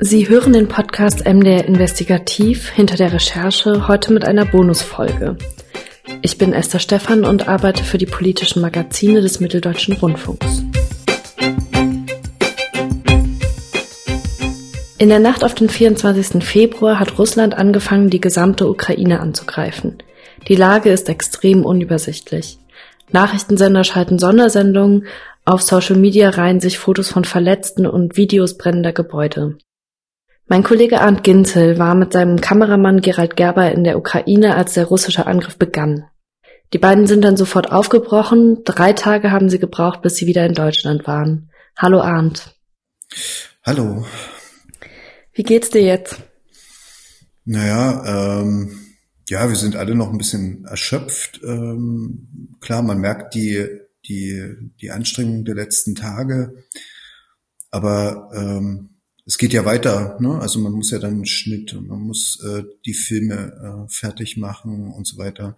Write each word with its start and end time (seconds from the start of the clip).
Sie 0.00 0.28
hören 0.28 0.52
den 0.52 0.66
Podcast 0.66 1.24
MDR 1.24 1.64
Investigativ 1.64 2.70
hinter 2.70 2.96
der 2.96 3.12
Recherche 3.12 3.86
heute 3.86 4.12
mit 4.12 4.24
einer 4.24 4.44
Bonusfolge. 4.44 5.36
Ich 6.22 6.38
bin 6.38 6.52
Esther 6.52 6.80
Stephan 6.80 7.24
und 7.24 7.46
arbeite 7.46 7.84
für 7.84 7.98
die 7.98 8.06
politischen 8.06 8.62
Magazine 8.62 9.20
des 9.20 9.38
Mitteldeutschen 9.38 9.94
Rundfunks. 9.94 10.64
In 14.98 15.08
der 15.08 15.20
Nacht 15.20 15.44
auf 15.44 15.54
den 15.54 15.68
24. 15.68 16.42
Februar 16.42 16.98
hat 16.98 17.16
Russland 17.18 17.54
angefangen, 17.54 18.10
die 18.10 18.20
gesamte 18.20 18.68
Ukraine 18.68 19.20
anzugreifen. 19.20 19.98
Die 20.48 20.56
Lage 20.56 20.90
ist 20.90 21.08
extrem 21.08 21.64
unübersichtlich. 21.64 22.58
Nachrichtensender 23.14 23.84
schalten 23.84 24.18
Sondersendungen, 24.18 25.06
auf 25.44 25.62
Social 25.62 25.94
Media 25.94 26.30
reihen 26.30 26.58
sich 26.58 26.80
Fotos 26.80 27.08
von 27.08 27.24
Verletzten 27.24 27.86
und 27.86 28.16
Videos 28.16 28.58
brennender 28.58 28.92
Gebäude. 28.92 29.56
Mein 30.48 30.64
Kollege 30.64 31.00
Arndt 31.00 31.22
Ginzel 31.22 31.78
war 31.78 31.94
mit 31.94 32.12
seinem 32.12 32.40
Kameramann 32.40 33.02
Gerald 33.02 33.36
Gerber 33.36 33.70
in 33.70 33.84
der 33.84 33.98
Ukraine, 33.98 34.56
als 34.56 34.74
der 34.74 34.86
russische 34.86 35.28
Angriff 35.28 35.56
begann. 35.58 36.06
Die 36.72 36.78
beiden 36.78 37.06
sind 37.06 37.22
dann 37.22 37.36
sofort 37.36 37.70
aufgebrochen. 37.70 38.64
Drei 38.64 38.92
Tage 38.94 39.30
haben 39.30 39.48
sie 39.48 39.60
gebraucht, 39.60 40.02
bis 40.02 40.16
sie 40.16 40.26
wieder 40.26 40.44
in 40.44 40.54
Deutschland 40.54 41.06
waren. 41.06 41.50
Hallo 41.76 42.00
Arndt. 42.00 42.56
Hallo. 43.64 44.04
Wie 45.32 45.44
geht's 45.44 45.70
dir 45.70 45.82
jetzt? 45.82 46.16
Naja, 47.44 48.40
ähm, 48.40 48.83
ja, 49.28 49.48
wir 49.48 49.56
sind 49.56 49.76
alle 49.76 49.94
noch 49.94 50.10
ein 50.10 50.18
bisschen 50.18 50.64
erschöpft. 50.64 51.40
Ähm, 51.44 52.56
klar, 52.60 52.82
man 52.82 52.98
merkt 52.98 53.34
die, 53.34 53.66
die, 54.06 54.54
die 54.80 54.90
Anstrengung 54.90 55.44
der 55.44 55.54
letzten 55.54 55.94
Tage. 55.94 56.64
Aber 57.70 58.30
ähm, 58.34 58.90
es 59.26 59.38
geht 59.38 59.52
ja 59.52 59.64
weiter, 59.64 60.18
ne? 60.20 60.38
Also 60.40 60.58
man 60.58 60.72
muss 60.72 60.90
ja 60.90 60.98
dann 60.98 61.14
einen 61.14 61.26
Schnitt 61.26 61.72
und 61.72 61.88
man 61.88 62.00
muss 62.00 62.42
äh, 62.44 62.62
die 62.84 62.94
Filme 62.94 63.86
äh, 63.86 63.92
fertig 63.92 64.36
machen 64.36 64.92
und 64.92 65.06
so 65.06 65.16
weiter. 65.16 65.56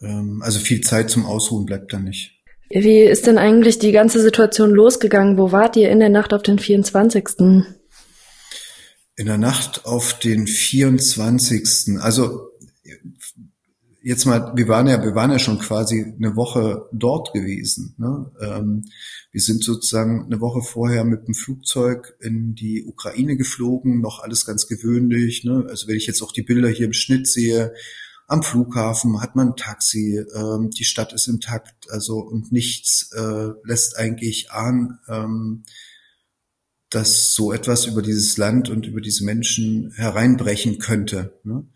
Ähm, 0.00 0.42
also 0.42 0.58
viel 0.58 0.82
Zeit 0.82 1.10
zum 1.10 1.24
Ausruhen 1.24 1.64
bleibt 1.64 1.92
da 1.92 1.98
nicht. 1.98 2.34
Wie 2.70 3.00
ist 3.00 3.26
denn 3.26 3.38
eigentlich 3.38 3.78
die 3.78 3.92
ganze 3.92 4.20
Situation 4.20 4.70
losgegangen? 4.70 5.38
Wo 5.38 5.52
wart 5.52 5.76
ihr 5.76 5.90
in 5.90 6.00
der 6.00 6.10
Nacht 6.10 6.34
auf 6.34 6.42
den 6.42 6.58
24.? 6.58 7.64
In 9.16 9.26
der 9.26 9.38
Nacht 9.38 9.86
auf 9.86 10.18
den 10.18 10.46
24. 10.46 11.98
Also 12.00 12.50
jetzt 14.02 14.26
mal, 14.26 14.52
wir 14.54 14.68
waren 14.68 14.86
ja, 14.86 15.02
wir 15.02 15.14
waren 15.14 15.30
ja 15.30 15.38
schon 15.38 15.58
quasi 15.58 16.14
eine 16.16 16.36
Woche 16.36 16.88
dort 16.92 17.32
gewesen. 17.32 17.94
Ne? 17.98 18.30
Ähm, 18.40 18.84
wir 19.32 19.40
sind 19.40 19.62
sozusagen 19.62 20.26
eine 20.26 20.40
Woche 20.40 20.62
vorher 20.62 21.04
mit 21.04 21.26
dem 21.26 21.34
Flugzeug 21.34 22.16
in 22.20 22.54
die 22.54 22.84
Ukraine 22.84 23.36
geflogen, 23.36 24.00
noch 24.00 24.20
alles 24.20 24.46
ganz 24.46 24.66
gewöhnlich. 24.66 25.44
Ne? 25.44 25.66
Also 25.68 25.88
wenn 25.88 25.96
ich 25.96 26.06
jetzt 26.06 26.22
auch 26.22 26.32
die 26.32 26.42
Bilder 26.42 26.68
hier 26.68 26.86
im 26.86 26.92
Schnitt 26.92 27.26
sehe, 27.26 27.74
am 28.28 28.42
Flughafen 28.42 29.22
hat 29.22 29.36
man 29.36 29.48
ein 29.48 29.56
Taxi, 29.56 30.22
ähm, 30.34 30.70
die 30.70 30.84
Stadt 30.84 31.14
ist 31.14 31.28
intakt, 31.28 31.90
also 31.90 32.18
und 32.18 32.52
nichts 32.52 33.10
äh, 33.12 33.48
lässt 33.64 33.96
eigentlich 33.96 34.50
ahnen, 34.50 34.98
ähm, 35.08 35.64
dass 36.90 37.34
so 37.34 37.52
etwas 37.52 37.86
über 37.86 38.02
dieses 38.02 38.36
Land 38.36 38.68
und 38.68 38.86
über 38.86 39.00
diese 39.00 39.24
Menschen 39.24 39.92
hereinbrechen 39.96 40.78
könnte. 40.78 41.38
Ne? 41.42 41.66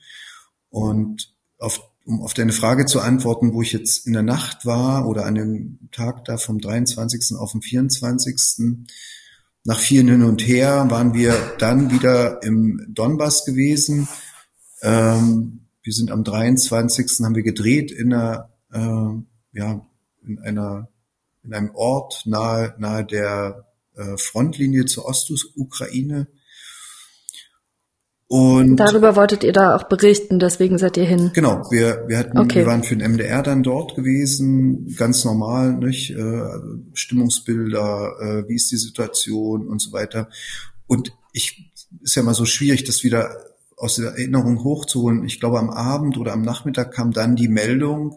Und 0.73 1.33
auf 1.59 1.81
um 2.05 2.23
auf 2.23 2.35
deine 2.35 2.53
Frage 2.53 2.87
zu 2.87 3.01
antworten, 3.01 3.53
wo 3.53 3.63
ich 3.63 3.73
jetzt 3.73 4.07
in 4.07 4.13
der 4.13 4.23
Nacht 4.23 4.67
war 4.67 5.07
oder 5.07 5.25
an 5.25 5.35
dem 5.35 5.79
Tag 5.93 6.25
da 6.25 6.37
vom 6.37 6.61
23. 6.61 7.37
auf 7.39 7.53
den 7.53 7.63
24. 7.63 8.79
Nach 9.65 9.79
vielen 9.79 10.09
hin 10.09 10.23
und 10.25 10.47
her 10.47 10.87
waren 10.91 11.15
wir 11.15 11.35
dann 11.59 11.93
wieder 11.93 12.43
im 12.43 12.85
Donbass 12.89 13.45
gewesen. 13.45 14.09
Ähm, 14.83 15.61
wir 15.85 15.93
sind 15.93 16.11
am 16.11 16.25
23. 16.25 17.25
haben 17.25 17.37
wir 17.37 17.45
gedreht 17.45 17.93
in 17.93 18.13
einer, 18.13 18.51
äh, 18.73 19.59
ja, 19.59 19.87
in 20.27 20.39
einer, 20.41 20.89
in 21.45 21.55
einem 21.55 21.71
Ort 21.75 22.23
nahe, 22.25 22.75
nahe 22.79 23.05
der 23.05 23.69
äh, 23.95 24.17
Frontlinie 24.17 24.87
zur 24.87 25.07
Ostukraine. 25.07 26.27
Und 28.33 28.77
darüber 28.77 29.15
wolltet 29.15 29.45
ihr 29.45 29.53
da 29.53 29.77
auch 29.77 29.83
berichten, 29.83 30.39
deswegen 30.39 30.79
seid 30.79 30.97
ihr 30.97 31.05
hin. 31.05 31.33
Genau, 31.35 31.71
wir, 31.71 32.05
wir 32.07 32.17
hatten, 32.17 32.39
okay. 32.39 32.61
wir 32.61 32.67
waren 32.67 32.83
für 32.83 32.97
den 32.97 33.13
MDR 33.13 33.43
dann 33.43 33.63
dort 33.63 33.95
gewesen, 33.95 34.95
ganz 34.97 35.27
normal, 35.27 35.75
nicht? 35.75 36.13
Äh, 36.13 36.43
Stimmungsbilder, 36.95 38.15
äh, 38.23 38.49
wie 38.49 38.55
ist 38.55 38.73
die 38.73 38.79
Situation 38.79 39.69
und 39.69 39.83
so 39.83 39.93
weiter. 39.93 40.31
Und 40.87 41.13
ich 41.35 41.75
ist 42.01 42.15
ja 42.15 42.23
mal 42.23 42.33
so 42.33 42.47
schwierig, 42.47 42.85
das 42.85 43.05
wieder 43.05 43.37
aus 43.77 43.97
der 43.97 44.13
Erinnerung 44.13 44.65
hochzuholen. 44.65 45.27
Ich 45.27 45.39
glaube, 45.39 45.59
am 45.59 45.69
Abend 45.69 46.17
oder 46.17 46.33
am 46.33 46.41
Nachmittag 46.41 46.95
kam 46.95 47.13
dann 47.13 47.37
die 47.37 47.49
Meldung, 47.49 48.17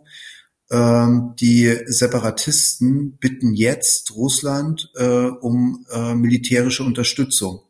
ähm, 0.71 1.33
die 1.41 1.77
Separatisten 1.87 3.17
bitten 3.17 3.53
jetzt 3.53 4.15
Russland 4.15 4.93
äh, 4.95 5.25
um 5.41 5.85
militärische 6.15 6.83
Unterstützung. 6.85 7.63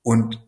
Und 0.00 0.40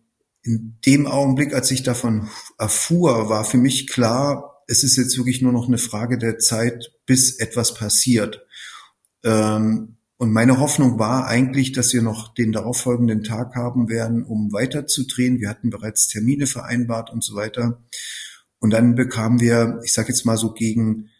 in 0.47 0.79
dem 0.87 1.07
Augenblick, 1.07 1.55
als 1.55 1.71
ich 1.71 1.83
davon 1.83 2.29
erfuhr, 2.59 3.29
war 3.29 3.45
für 3.45 3.59
mich 3.59 3.89
klar, 3.89 4.63
es 4.69 4.83
ist 4.85 4.97
jetzt 4.97 5.17
wirklich 5.17 5.43
nur 5.43 5.53
noch 5.53 5.69
eine 5.69 5.79
Frage 5.79 6.19
der 6.19 6.39
Zeit, 6.39 6.93
bis 7.05 7.37
etwas 7.39 7.75
passiert. 7.75 8.47
Ähm, 9.25 9.97
und 10.19 10.33
meine 10.33 10.59
Hoffnung 10.59 10.99
war 10.99 11.27
eigentlich, 11.27 11.73
dass 11.73 11.93
wir 11.93 12.01
noch 12.01 12.33
den 12.33 12.53
darauffolgenden 12.53 13.23
Tag 13.23 13.55
haben 13.55 13.89
werden, 13.91 14.25
um 14.25 14.53
weiterzudrehen. 14.53 15.41
Wir 15.41 15.51
hatten 15.51 15.69
bereits 15.69 16.09
Termine 16.09 16.47
vereinbart 16.47 17.13
und 17.13 17.23
so 17.23 17.35
weiter. 17.35 17.83
Und 18.59 18.71
dann 18.71 18.95
bekamen 18.95 19.41
wir, 19.41 19.81
ich 19.85 19.93
sage 19.93 20.09
jetzt 20.09 20.25
mal 20.25 20.39
so 20.39 20.55
gegen 20.55 21.11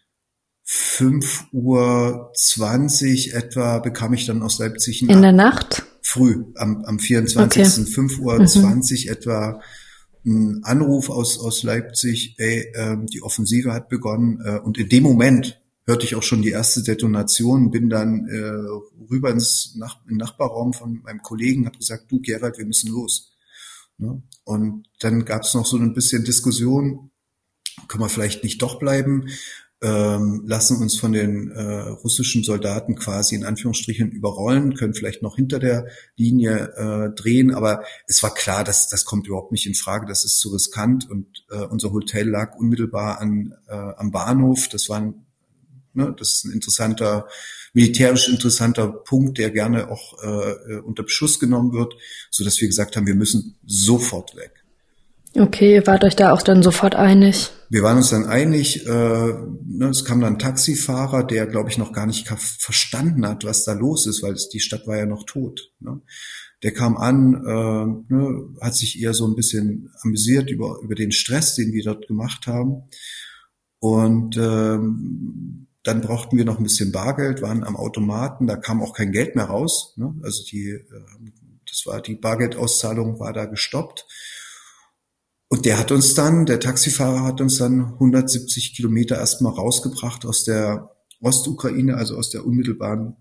5.20 0.67 1.53
Uhr 1.53 2.31
etwa, 3.35 3.79
bekam 3.79 4.13
ich 4.13 4.25
dann 4.25 4.41
aus 4.41 4.57
Leipzig. 4.59 5.07
In 5.07 5.21
der 5.21 5.31
Nacht? 5.31 5.86
Früh, 6.07 6.45
am, 6.55 6.85
am 6.85 6.99
24. 6.99 7.61
Okay. 7.61 7.91
5 7.91 8.19
Uhr 8.19 8.39
mhm. 8.39 8.47
20 8.47 9.09
etwa 9.09 9.61
ein 10.25 10.63
Anruf 10.63 11.09
aus, 11.09 11.39
aus 11.39 11.63
Leipzig, 11.63 12.35
ey, 12.37 12.71
ähm, 12.75 13.05
die 13.07 13.21
Offensive 13.23 13.73
hat 13.73 13.89
begonnen 13.89 14.41
äh, 14.43 14.59
und 14.59 14.77
in 14.77 14.89
dem 14.89 15.03
Moment 15.03 15.61
hörte 15.85 16.05
ich 16.05 16.15
auch 16.15 16.23
schon 16.23 16.41
die 16.41 16.49
erste 16.49 16.83
Detonation, 16.83 17.71
bin 17.71 17.89
dann 17.89 18.27
äh, 18.27 19.09
rüber 19.09 19.31
ins 19.31 19.75
Nach 19.75 19.99
in 20.09 20.17
Nachbarraum 20.17 20.73
von 20.73 21.01
meinem 21.03 21.21
Kollegen, 21.21 21.65
habe 21.65 21.77
gesagt, 21.77 22.11
du 22.11 22.21
Gerald, 22.21 22.57
wir 22.57 22.65
müssen 22.65 22.91
los. 22.91 23.33
Ne? 23.97 24.21
Und 24.43 24.87
dann 24.99 25.23
gab 25.23 25.43
es 25.43 25.53
noch 25.53 25.65
so 25.65 25.77
ein 25.77 25.93
bisschen 25.93 26.23
Diskussion, 26.25 27.11
können 27.87 28.03
wir 28.03 28.09
vielleicht 28.09 28.43
nicht 28.43 28.61
doch 28.61 28.79
bleiben? 28.79 29.27
Ähm, 29.81 30.43
lassen 30.45 30.81
uns 30.81 30.97
von 30.97 31.11
den 31.11 31.51
äh, 31.51 31.61
russischen 31.61 32.43
Soldaten 32.43 32.95
quasi 32.95 33.35
in 33.35 33.45
Anführungsstrichen 33.45 34.11
überrollen, 34.11 34.75
können 34.75 34.95
vielleicht 34.95 35.21
noch 35.21 35.35
hinter 35.35 35.59
der 35.59 35.87
Linie 36.15 36.73
äh, 36.75 37.15
drehen, 37.15 37.53
aber 37.53 37.83
es 38.07 38.23
war 38.23 38.33
klar, 38.33 38.63
dass 38.63 38.89
das 38.89 39.05
kommt 39.05 39.27
überhaupt 39.27 39.51
nicht 39.51 39.67
in 39.67 39.75
Frage, 39.75 40.07
das 40.07 40.25
ist 40.25 40.39
zu 40.39 40.49
riskant 40.49 41.09
und 41.09 41.27
äh, 41.51 41.63
unser 41.65 41.91
Hotel 41.91 42.27
lag 42.27 42.55
unmittelbar 42.55 43.19
an, 43.19 43.53
äh, 43.67 43.73
am 43.73 44.11
Bahnhof, 44.11 44.67
das 44.69 44.89
war 44.89 44.97
ein, 44.97 45.25
ne, 45.93 46.15
das 46.17 46.33
ist 46.33 46.45
ein 46.45 46.53
interessanter, 46.53 47.27
militärisch 47.73 48.29
interessanter 48.29 48.87
Punkt, 48.87 49.37
der 49.37 49.51
gerne 49.51 49.91
auch 49.91 50.23
äh, 50.23 50.77
unter 50.79 51.03
Beschuss 51.03 51.39
genommen 51.39 51.73
wird, 51.73 51.93
so 52.31 52.43
dass 52.43 52.59
wir 52.59 52.67
gesagt 52.67 52.95
haben, 52.95 53.05
wir 53.05 53.15
müssen 53.15 53.57
sofort 53.63 54.35
weg. 54.35 54.63
Okay, 55.39 55.75
ihr 55.75 55.85
wart 55.85 56.03
euch 56.03 56.15
da 56.15 56.31
auch 56.31 56.41
dann 56.41 56.63
sofort 56.63 56.95
einig. 56.95 57.51
Wir 57.69 57.83
waren 57.83 57.97
uns 57.97 58.09
dann 58.09 58.25
einig, 58.25 58.87
äh, 58.87 58.89
ne, 58.89 59.89
es 59.89 60.03
kam 60.03 60.21
dann 60.21 60.33
ein 60.33 60.39
Taxifahrer, 60.39 61.23
der, 61.23 61.45
glaube 61.45 61.69
ich, 61.69 61.77
noch 61.77 61.91
gar 61.91 62.07
nicht 62.07 62.27
verstanden 62.27 63.27
hat, 63.27 63.43
was 63.43 63.63
da 63.63 63.73
los 63.73 64.07
ist, 64.07 64.23
weil 64.23 64.33
es, 64.33 64.49
die 64.49 64.59
Stadt 64.59 64.87
war 64.87 64.97
ja 64.97 65.05
noch 65.05 65.25
tot. 65.25 65.71
Ne? 65.79 66.01
Der 66.63 66.73
kam 66.73 66.97
an, 66.97 67.35
äh, 67.45 68.13
ne, 68.13 68.49
hat 68.61 68.75
sich 68.75 68.99
eher 69.01 69.13
so 69.13 69.27
ein 69.27 69.35
bisschen 69.35 69.91
amüsiert 70.01 70.49
über, 70.49 70.79
über 70.81 70.95
den 70.95 71.11
Stress, 71.11 71.55
den 71.55 71.71
wir 71.71 71.83
dort 71.83 72.07
gemacht 72.07 72.47
haben. 72.47 72.83
Und 73.79 74.37
ähm, 74.37 75.67
dann 75.83 76.01
brauchten 76.01 76.37
wir 76.37 76.45
noch 76.45 76.57
ein 76.57 76.63
bisschen 76.63 76.91
Bargeld, 76.91 77.43
waren 77.43 77.63
am 77.63 77.75
Automaten, 77.75 78.47
da 78.47 78.55
kam 78.55 78.81
auch 78.81 78.93
kein 78.93 79.11
Geld 79.11 79.35
mehr 79.35 79.45
raus. 79.45 79.93
Ne? 79.97 80.15
Also 80.23 80.43
die, 80.45 80.69
äh, 80.69 80.83
das 81.69 81.85
war 81.85 82.01
die 82.01 82.15
Bargeldauszahlung 82.15 83.19
war 83.19 83.33
da 83.33 83.45
gestoppt. 83.45 84.07
Und 85.49 85.65
der 85.65 85.77
hat 85.77 85.91
uns 85.91 86.13
dann, 86.13 86.45
der 86.45 86.59
Taxifahrer 86.59 87.23
hat 87.23 87.39
uns 87.39 87.57
dann 87.57 87.93
170 87.93 88.75
Kilometer 88.75 89.17
erstmal 89.17 89.53
rausgebracht 89.53 90.25
aus 90.25 90.43
der 90.43 90.95
Ostukraine, 91.21 91.95
also 91.95 92.17
aus 92.17 92.29
der 92.29 92.45
unmittelbaren 92.45 93.15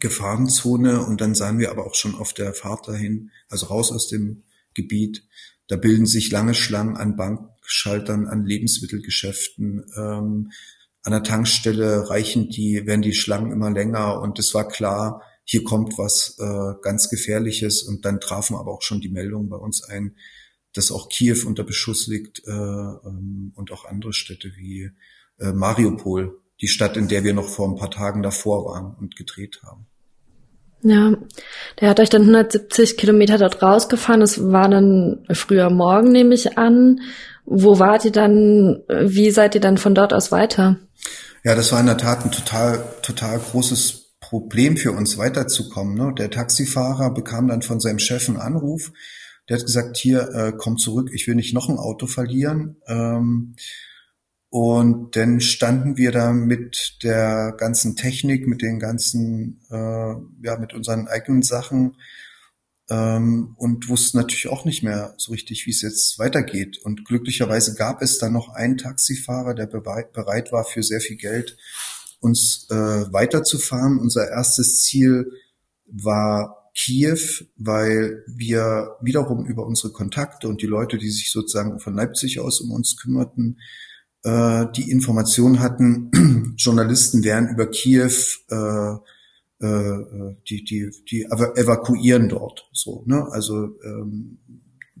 Gefahrenzone. 0.00 1.04
Und 1.04 1.20
dann 1.20 1.34
sahen 1.34 1.58
wir 1.58 1.70
aber 1.70 1.86
auch 1.86 1.94
schon 1.94 2.14
auf 2.14 2.32
der 2.32 2.54
Fahrt 2.54 2.88
dahin, 2.88 3.30
also 3.48 3.66
raus 3.66 3.92
aus 3.92 4.08
dem 4.08 4.44
Gebiet, 4.74 5.24
da 5.68 5.76
bilden 5.76 6.06
sich 6.06 6.30
lange 6.30 6.54
Schlangen 6.54 6.96
an 6.96 7.16
Bankschaltern, 7.16 8.26
an 8.26 8.44
Lebensmittelgeschäften. 8.44 9.84
Ähm, 9.96 10.50
an 11.02 11.12
der 11.12 11.22
Tankstelle 11.22 12.08
reichen 12.10 12.48
die, 12.48 12.86
werden 12.86 13.02
die 13.02 13.14
Schlangen 13.14 13.52
immer 13.52 13.70
länger 13.70 14.20
und 14.20 14.38
es 14.38 14.54
war 14.54 14.66
klar, 14.66 15.22
hier 15.44 15.64
kommt 15.64 15.96
was 15.96 16.36
äh, 16.38 16.74
ganz 16.82 17.08
Gefährliches 17.08 17.82
und 17.82 18.04
dann 18.04 18.20
trafen 18.20 18.56
aber 18.56 18.72
auch 18.72 18.82
schon 18.82 19.00
die 19.00 19.08
Meldungen 19.08 19.48
bei 19.48 19.56
uns 19.56 19.84
ein, 19.84 20.16
dass 20.74 20.92
auch 20.92 21.08
Kiew 21.08 21.46
unter 21.46 21.64
Beschuss 21.64 22.06
liegt 22.06 22.46
äh, 22.46 22.50
ähm, 22.50 23.52
und 23.54 23.72
auch 23.72 23.84
andere 23.84 24.12
Städte 24.12 24.52
wie 24.56 24.90
äh, 25.40 25.52
Mariupol, 25.52 26.38
die 26.60 26.68
Stadt, 26.68 26.96
in 26.96 27.08
der 27.08 27.24
wir 27.24 27.34
noch 27.34 27.48
vor 27.48 27.68
ein 27.68 27.76
paar 27.76 27.90
Tagen 27.90 28.22
davor 28.22 28.64
waren 28.66 28.94
und 28.98 29.16
gedreht 29.16 29.60
haben. 29.64 29.86
Ja, 30.82 31.12
der 31.80 31.90
hat 31.90 31.98
euch 31.98 32.10
dann 32.10 32.22
170 32.22 32.96
Kilometer 32.96 33.36
dort 33.36 33.62
rausgefahren. 33.62 34.22
Es 34.22 34.40
war 34.52 34.68
dann 34.68 35.26
früher 35.32 35.70
Morgen, 35.70 36.12
nehme 36.12 36.34
ich 36.34 36.56
an. 36.56 37.00
Wo 37.44 37.78
wart 37.78 38.04
ihr 38.04 38.12
dann? 38.12 38.82
Wie 38.88 39.30
seid 39.30 39.54
ihr 39.56 39.60
dann 39.60 39.78
von 39.78 39.94
dort 39.94 40.12
aus 40.12 40.30
weiter? 40.30 40.76
Ja, 41.42 41.54
das 41.54 41.72
war 41.72 41.80
in 41.80 41.86
der 41.86 41.96
Tat 41.96 42.24
ein 42.24 42.30
total, 42.30 42.84
total 43.02 43.38
großes 43.38 44.16
Problem 44.20 44.76
für 44.76 44.92
uns 44.92 45.18
weiterzukommen. 45.18 45.94
Ne? 45.94 46.14
Der 46.16 46.30
Taxifahrer 46.30 47.12
bekam 47.12 47.48
dann 47.48 47.62
von 47.62 47.80
seinem 47.80 47.98
Chef 47.98 48.28
einen 48.28 48.36
Anruf. 48.36 48.92
Der 49.48 49.58
hat 49.58 49.66
gesagt, 49.66 49.96
hier, 49.96 50.28
äh, 50.34 50.52
komm 50.56 50.76
zurück, 50.76 51.10
ich 51.12 51.26
will 51.26 51.34
nicht 51.34 51.54
noch 51.54 51.68
ein 51.68 51.78
Auto 51.78 52.06
verlieren. 52.06 52.76
Ähm, 52.86 53.54
und 54.50 55.14
dann 55.14 55.40
standen 55.40 55.96
wir 55.96 56.10
da 56.10 56.32
mit 56.32 56.98
der 57.02 57.54
ganzen 57.58 57.96
Technik, 57.96 58.46
mit 58.46 58.62
den 58.62 58.78
ganzen, 58.78 59.60
äh, 59.70 60.14
ja, 60.42 60.56
mit 60.58 60.72
unseren 60.72 61.06
eigenen 61.06 61.42
Sachen 61.42 61.96
ähm, 62.90 63.54
und 63.58 63.88
wussten 63.88 64.16
natürlich 64.16 64.48
auch 64.48 64.64
nicht 64.64 64.82
mehr 64.82 65.14
so 65.18 65.32
richtig, 65.32 65.66
wie 65.66 65.70
es 65.70 65.82
jetzt 65.82 66.18
weitergeht. 66.18 66.78
Und 66.82 67.04
glücklicherweise 67.04 67.74
gab 67.74 68.00
es 68.00 68.18
dann 68.18 68.32
noch 68.32 68.48
einen 68.48 68.78
Taxifahrer, 68.78 69.54
der 69.54 69.66
bereit 69.66 70.52
war, 70.52 70.64
für 70.64 70.82
sehr 70.82 71.00
viel 71.00 71.16
Geld 71.16 71.58
uns 72.20 72.66
äh, 72.70 72.74
weiterzufahren. 72.74 73.98
Unser 73.98 74.30
erstes 74.30 74.82
Ziel 74.82 75.30
war 75.86 76.57
Kiew, 76.78 77.18
weil 77.56 78.22
wir 78.28 78.96
wiederum 79.00 79.44
über 79.46 79.66
unsere 79.66 79.92
Kontakte 79.92 80.48
und 80.48 80.62
die 80.62 80.66
Leute, 80.66 80.96
die 80.96 81.10
sich 81.10 81.32
sozusagen 81.32 81.80
von 81.80 81.94
Leipzig 81.94 82.38
aus 82.38 82.60
um 82.60 82.70
uns 82.70 82.96
kümmerten, 82.96 83.58
äh, 84.22 84.66
die 84.76 84.90
Information 84.90 85.58
hatten, 85.58 86.54
Journalisten 86.56 87.24
wären 87.24 87.48
über 87.48 87.68
Kiew 87.68 88.12
äh, 88.50 88.94
äh, 89.60 90.36
die, 90.48 90.64
die, 90.64 90.90
die 91.10 91.24
evakuieren 91.24 92.28
dort. 92.28 92.68
So, 92.72 93.02
ne? 93.06 93.26
Also 93.32 93.76
ähm, 93.82 94.38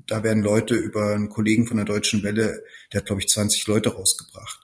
da 0.08 0.24
werden 0.24 0.42
Leute 0.42 0.74
über 0.74 1.14
einen 1.14 1.28
Kollegen 1.28 1.68
von 1.68 1.76
der 1.76 1.86
Deutschen 1.86 2.24
Welle, 2.24 2.64
der 2.92 3.00
hat, 3.00 3.06
glaube 3.06 3.20
ich, 3.20 3.28
20 3.28 3.66
Leute 3.68 3.94
rausgebracht. 3.94 4.60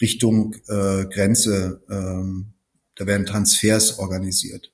Richtung 0.00 0.54
äh, 0.66 1.04
Grenze. 1.06 1.82
Ähm, 1.88 2.54
da 2.96 3.06
werden 3.06 3.26
Transfers 3.26 3.98
organisiert. 3.98 4.72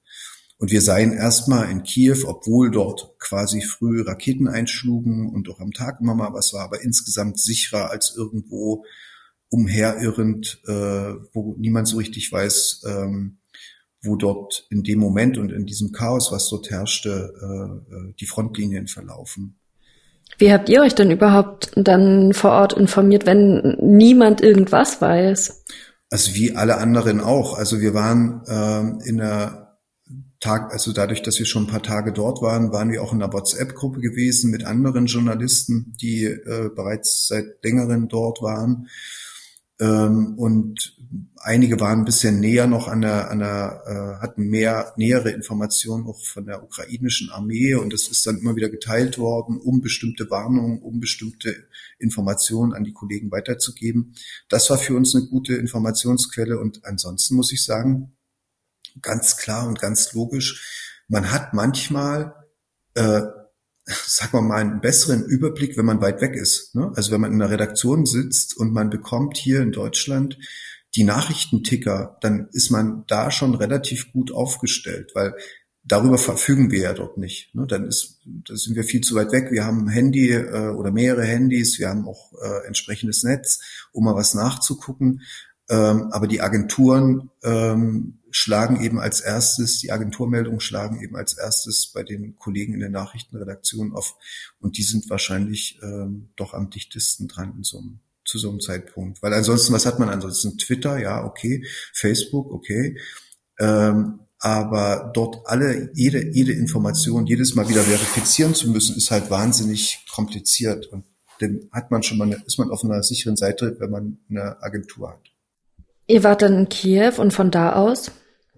Und 0.62 0.70
wir 0.70 0.80
seien 0.80 1.12
erstmal 1.12 1.68
in 1.72 1.82
Kiew, 1.82 2.18
obwohl 2.24 2.70
dort 2.70 3.18
quasi 3.18 3.62
früh 3.62 4.02
Raketen 4.02 4.46
einschlugen 4.46 5.28
und 5.28 5.48
auch 5.48 5.58
am 5.58 5.72
Tag 5.72 5.98
immer 6.00 6.14
mal 6.14 6.32
was 6.34 6.52
war, 6.52 6.62
aber 6.62 6.84
insgesamt 6.84 7.40
sicherer 7.40 7.90
als 7.90 8.14
irgendwo 8.16 8.84
umherirrend, 9.48 10.60
äh, 10.68 11.14
wo 11.32 11.56
niemand 11.58 11.88
so 11.88 11.96
richtig 11.96 12.30
weiß, 12.30 12.82
ähm, 12.86 13.38
wo 14.04 14.14
dort 14.14 14.68
in 14.70 14.84
dem 14.84 15.00
Moment 15.00 15.36
und 15.36 15.50
in 15.50 15.66
diesem 15.66 15.90
Chaos, 15.90 16.30
was 16.30 16.48
dort 16.48 16.70
herrschte, 16.70 17.34
äh, 17.42 17.96
äh 17.96 18.14
die 18.20 18.26
Frontlinien 18.26 18.86
verlaufen. 18.86 19.58
Wie 20.38 20.52
habt 20.52 20.68
ihr 20.68 20.82
euch 20.82 20.94
denn 20.94 21.10
überhaupt 21.10 21.72
dann 21.74 22.32
vor 22.34 22.52
Ort 22.52 22.74
informiert, 22.74 23.26
wenn 23.26 23.78
niemand 23.80 24.40
irgendwas 24.40 25.00
weiß? 25.00 25.64
Also 26.08 26.36
wie 26.36 26.54
alle 26.54 26.76
anderen 26.76 27.20
auch. 27.20 27.58
Also 27.58 27.80
wir 27.80 27.94
waren 27.94 28.42
ähm, 28.46 29.00
in 29.04 29.16
der 29.16 29.61
Tag, 30.42 30.72
also 30.72 30.92
dadurch, 30.92 31.22
dass 31.22 31.38
wir 31.38 31.46
schon 31.46 31.64
ein 31.64 31.70
paar 31.70 31.84
Tage 31.84 32.12
dort 32.12 32.42
waren, 32.42 32.72
waren 32.72 32.90
wir 32.90 33.02
auch 33.02 33.12
in 33.12 33.22
einer 33.22 33.32
WhatsApp-Gruppe 33.32 34.00
gewesen 34.00 34.50
mit 34.50 34.64
anderen 34.64 35.06
Journalisten, 35.06 35.94
die 36.00 36.24
äh, 36.24 36.68
bereits 36.74 37.28
seit 37.28 37.62
längerem 37.62 38.08
dort 38.08 38.42
waren. 38.42 38.88
Ähm, 39.78 40.34
und 40.36 40.96
einige 41.36 41.78
waren 41.78 42.00
ein 42.00 42.04
bisschen 42.04 42.40
näher 42.40 42.66
noch 42.66 42.88
an 42.88 43.02
der, 43.02 43.30
an 43.30 43.38
der 43.38 43.82
äh, 43.86 44.20
hatten 44.20 44.48
mehr 44.48 44.92
nähere 44.96 45.30
Informationen 45.30 46.06
auch 46.06 46.20
von 46.24 46.44
der 46.44 46.64
ukrainischen 46.64 47.30
Armee 47.30 47.74
und 47.74 47.92
das 47.92 48.08
ist 48.08 48.26
dann 48.26 48.38
immer 48.38 48.56
wieder 48.56 48.68
geteilt 48.68 49.18
worden, 49.18 49.58
um 49.58 49.80
bestimmte 49.80 50.28
Warnungen, 50.28 50.82
um 50.82 50.98
bestimmte 50.98 51.54
Informationen 51.98 52.72
an 52.72 52.82
die 52.82 52.92
Kollegen 52.92 53.30
weiterzugeben. 53.30 54.14
Das 54.48 54.70
war 54.70 54.78
für 54.78 54.96
uns 54.96 55.14
eine 55.14 55.26
gute 55.26 55.54
Informationsquelle 55.54 56.58
und 56.58 56.84
ansonsten 56.84 57.36
muss 57.36 57.52
ich 57.52 57.64
sagen, 57.64 58.12
ganz 59.00 59.36
klar 59.36 59.66
und 59.66 59.80
ganz 59.80 60.12
logisch, 60.12 61.02
man 61.08 61.30
hat 61.30 61.54
manchmal 61.54 62.34
äh, 62.94 63.22
sagen 63.84 64.32
wir 64.32 64.42
mal, 64.42 64.60
einen 64.60 64.80
besseren 64.80 65.24
Überblick, 65.24 65.76
wenn 65.76 65.86
man 65.86 66.00
weit 66.00 66.20
weg 66.20 66.34
ist. 66.34 66.74
Ne? 66.74 66.92
Also 66.94 67.12
wenn 67.12 67.20
man 67.20 67.32
in 67.32 67.42
einer 67.42 67.50
Redaktion 67.50 68.06
sitzt 68.06 68.56
und 68.56 68.72
man 68.72 68.90
bekommt 68.90 69.36
hier 69.36 69.60
in 69.60 69.72
Deutschland 69.72 70.38
die 70.94 71.04
Nachrichtenticker, 71.04 72.18
dann 72.20 72.48
ist 72.52 72.70
man 72.70 73.04
da 73.06 73.30
schon 73.30 73.54
relativ 73.54 74.12
gut 74.12 74.30
aufgestellt, 74.30 75.12
weil 75.14 75.34
darüber 75.84 76.18
verfügen 76.18 76.70
wir 76.70 76.80
ja 76.80 76.92
dort 76.92 77.18
nicht. 77.18 77.54
Ne? 77.54 77.66
Dann 77.66 77.86
ist, 77.86 78.20
da 78.24 78.54
sind 78.54 78.76
wir 78.76 78.84
viel 78.84 79.00
zu 79.00 79.14
weit 79.14 79.32
weg. 79.32 79.50
Wir 79.50 79.64
haben 79.64 79.86
ein 79.86 79.88
Handy 79.88 80.30
äh, 80.30 80.68
oder 80.68 80.92
mehrere 80.92 81.24
Handys, 81.24 81.78
wir 81.78 81.88
haben 81.88 82.06
auch 82.06 82.32
äh, 82.40 82.66
entsprechendes 82.66 83.24
Netz, 83.24 83.60
um 83.92 84.04
mal 84.04 84.14
was 84.14 84.34
nachzugucken. 84.34 85.22
Ähm, 85.72 86.08
aber 86.12 86.26
die 86.26 86.42
Agenturen 86.42 87.30
ähm, 87.42 88.18
schlagen 88.30 88.82
eben 88.82 89.00
als 89.00 89.20
erstes, 89.20 89.78
die 89.78 89.90
Agenturmeldungen 89.90 90.60
schlagen 90.60 91.00
eben 91.00 91.16
als 91.16 91.38
erstes 91.38 91.92
bei 91.94 92.02
den 92.02 92.36
Kollegen 92.36 92.74
in 92.74 92.80
der 92.80 92.90
Nachrichtenredaktion 92.90 93.94
auf. 93.94 94.14
Und 94.60 94.76
die 94.76 94.82
sind 94.82 95.08
wahrscheinlich 95.08 95.78
ähm, 95.82 96.28
doch 96.36 96.52
am 96.52 96.68
dichtesten 96.68 97.26
dran 97.26 97.54
in 97.56 97.62
so 97.62 97.78
einem, 97.78 98.00
zu 98.26 98.38
so 98.38 98.50
einem 98.50 98.60
Zeitpunkt. 98.60 99.22
Weil 99.22 99.32
ansonsten, 99.32 99.72
was 99.72 99.86
hat 99.86 99.98
man 99.98 100.10
ansonsten? 100.10 100.58
Twitter, 100.58 100.98
ja, 100.98 101.24
okay. 101.24 101.64
Facebook, 101.94 102.52
okay. 102.52 102.98
Ähm, 103.58 104.20
aber 104.40 105.10
dort 105.14 105.46
alle, 105.46 105.90
jede, 105.94 106.34
jede 106.34 106.52
Information 106.52 107.26
jedes 107.26 107.54
Mal 107.54 107.68
wieder 107.70 107.82
verifizieren 107.82 108.54
zu 108.54 108.70
müssen, 108.70 108.94
ist 108.96 109.10
halt 109.10 109.30
wahnsinnig 109.30 110.04
kompliziert. 110.12 110.86
Und 110.88 111.06
dann 111.38 111.68
hat 111.72 111.90
man 111.90 112.02
schon 112.02 112.18
mal, 112.18 112.24
eine, 112.26 112.42
ist 112.44 112.58
man 112.58 112.70
auf 112.70 112.84
einer 112.84 113.02
sicheren 113.02 113.36
Seite, 113.36 113.76
wenn 113.78 113.90
man 113.90 114.18
eine 114.28 114.62
Agentur 114.62 115.12
hat. 115.12 115.31
Ihr 116.12 116.24
wart 116.24 116.42
dann 116.42 116.58
in 116.58 116.68
Kiew 116.68 117.14
und 117.16 117.32
von 117.32 117.50
da 117.50 117.72
aus? 117.72 118.10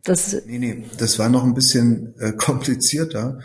Das 0.02 0.44
nee, 0.44 0.58
nee, 0.58 0.84
das 0.98 1.20
war 1.20 1.28
noch 1.28 1.44
ein 1.44 1.54
bisschen 1.54 2.12
äh, 2.18 2.32
komplizierter. 2.32 3.38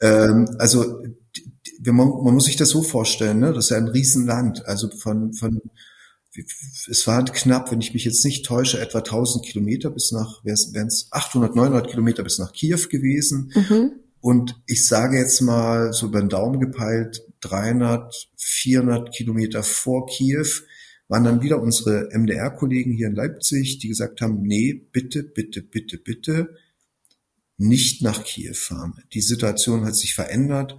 Ähm, 0.00 0.54
also 0.60 1.02
die, 1.34 1.90
man, 1.90 2.08
man 2.22 2.34
muss 2.34 2.44
sich 2.44 2.54
das 2.54 2.68
so 2.68 2.80
vorstellen, 2.80 3.40
ne? 3.40 3.52
das 3.52 3.64
ist 3.64 3.70
ja 3.70 3.78
ein 3.78 3.88
Riesenland. 3.88 4.64
Also 4.66 4.88
von, 4.88 5.32
von 5.32 5.60
es 6.88 7.04
war 7.08 7.24
knapp, 7.24 7.72
wenn 7.72 7.80
ich 7.80 7.92
mich 7.92 8.04
jetzt 8.04 8.24
nicht 8.24 8.46
täusche, 8.46 8.78
etwa 8.80 8.98
1000 8.98 9.44
Kilometer 9.44 9.90
bis 9.90 10.12
nach, 10.12 10.44
wären 10.44 10.86
es 10.86 11.08
800, 11.10 11.56
900 11.56 11.90
Kilometer 11.90 12.22
bis 12.22 12.38
nach 12.38 12.52
Kiew 12.52 12.86
gewesen. 12.88 13.50
Mhm. 13.56 13.92
Und 14.20 14.62
ich 14.66 14.86
sage 14.86 15.18
jetzt 15.18 15.40
mal 15.40 15.92
so 15.92 16.06
über 16.06 16.20
den 16.20 16.28
Daumen 16.28 16.60
gepeilt, 16.60 17.24
300, 17.40 18.28
400 18.36 19.12
Kilometer 19.12 19.64
vor 19.64 20.06
Kiew 20.06 20.46
waren 21.10 21.24
dann 21.24 21.42
wieder 21.42 21.60
unsere 21.60 22.08
MDR-Kollegen 22.12 22.92
hier 22.92 23.08
in 23.08 23.16
Leipzig, 23.16 23.78
die 23.78 23.88
gesagt 23.88 24.20
haben, 24.20 24.42
nee, 24.42 24.72
bitte, 24.92 25.24
bitte, 25.24 25.60
bitte, 25.60 25.98
bitte 25.98 26.54
nicht 27.56 28.00
nach 28.00 28.22
Kiew 28.22 28.54
fahren. 28.54 28.94
Die 29.12 29.20
Situation 29.20 29.84
hat 29.84 29.96
sich 29.96 30.14
verändert. 30.14 30.78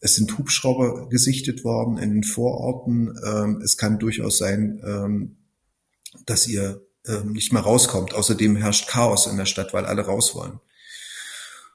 Es 0.00 0.14
sind 0.14 0.38
Hubschrauber 0.38 1.10
gesichtet 1.10 1.62
worden 1.62 1.98
in 1.98 2.10
den 2.10 2.24
Vororten. 2.24 3.14
Ähm, 3.22 3.60
es 3.62 3.76
kann 3.76 3.98
durchaus 3.98 4.38
sein, 4.38 4.80
ähm, 4.82 5.36
dass 6.24 6.48
ihr 6.48 6.80
ähm, 7.06 7.32
nicht 7.32 7.52
mehr 7.52 7.62
rauskommt. 7.62 8.14
Außerdem 8.14 8.56
herrscht 8.56 8.88
Chaos 8.88 9.26
in 9.26 9.36
der 9.36 9.44
Stadt, 9.44 9.74
weil 9.74 9.84
alle 9.84 10.06
raus 10.06 10.34
wollen. 10.34 10.58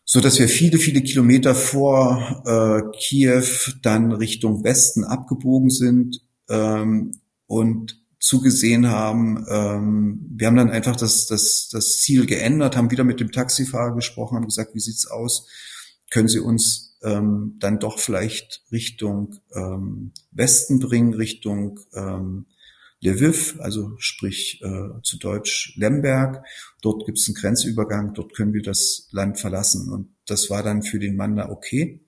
So 0.06 0.22
dass 0.22 0.40
wir 0.40 0.50
viele, 0.50 0.80
viele 0.80 1.04
Kilometer 1.04 1.54
vor 1.54 2.42
äh, 2.48 2.98
Kiew 2.98 3.46
dann 3.84 4.12
Richtung 4.12 4.64
Westen 4.64 5.04
abgebogen 5.04 5.70
sind 5.70 6.24
und 7.52 8.02
zugesehen 8.18 8.88
haben. 8.88 9.46
Ähm, 9.50 10.26
wir 10.30 10.48
haben 10.48 10.56
dann 10.56 10.70
einfach 10.70 10.96
das, 10.96 11.28
das, 11.28 11.68
das 11.70 11.98
Ziel 11.98 12.26
geändert, 12.26 12.78
haben 12.78 12.92
wieder 12.92 13.04
mit 13.04 13.20
dem 13.20 13.34
Taxifahrer 13.34 13.94
gesprochen, 13.94 14.38
haben 14.38 14.46
gesagt, 14.46 14.74
wie 14.74 14.80
sieht's 14.80 15.06
aus? 15.06 15.50
Können 16.10 16.30
Sie 16.30 16.40
uns 16.40 16.98
ähm, 17.04 17.58
dann 17.60 17.80
doch 17.80 18.00
vielleicht 18.00 18.64
Richtung 18.72 19.36
ähm, 19.54 20.14
Westen 20.32 20.80
bringen, 20.80 21.14
Richtung 21.14 21.82
ähm, 21.94 22.46
Lviv, 23.02 23.58
also 23.60 23.96
sprich 23.98 24.62
äh, 24.64 25.02
zu 25.04 25.18
Deutsch 25.20 25.74
Lemberg. 25.76 26.46
Dort 26.82 27.06
gibt's 27.06 27.28
einen 27.28 27.36
Grenzübergang, 27.36 28.14
dort 28.14 28.34
können 28.34 28.54
wir 28.54 28.62
das 28.62 29.10
Land 29.12 29.42
verlassen. 29.42 29.92
Und 29.92 30.16
das 30.26 30.50
war 30.50 30.64
dann 30.64 30.84
für 30.84 31.00
den 31.00 31.18
Mann 31.18 31.36
da 31.36 31.50
okay. 31.50 32.06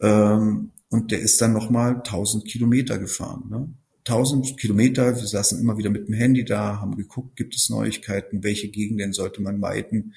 Ähm, 0.00 0.72
und 0.88 1.12
der 1.12 1.20
ist 1.20 1.40
dann 1.40 1.52
nochmal 1.52 1.96
1000 1.96 2.48
Kilometer 2.48 2.98
gefahren. 2.98 3.44
Ne? 3.48 3.74
1000 4.08 4.58
Kilometer. 4.58 5.16
Wir 5.16 5.26
saßen 5.26 5.60
immer 5.60 5.78
wieder 5.78 5.90
mit 5.90 6.08
dem 6.08 6.14
Handy 6.14 6.44
da, 6.44 6.80
haben 6.80 6.96
geguckt, 6.96 7.36
gibt 7.36 7.54
es 7.54 7.70
Neuigkeiten, 7.70 8.42
welche 8.44 8.68
Gegenden 8.68 9.12
sollte 9.12 9.42
man 9.42 9.58
meiden, 9.58 10.14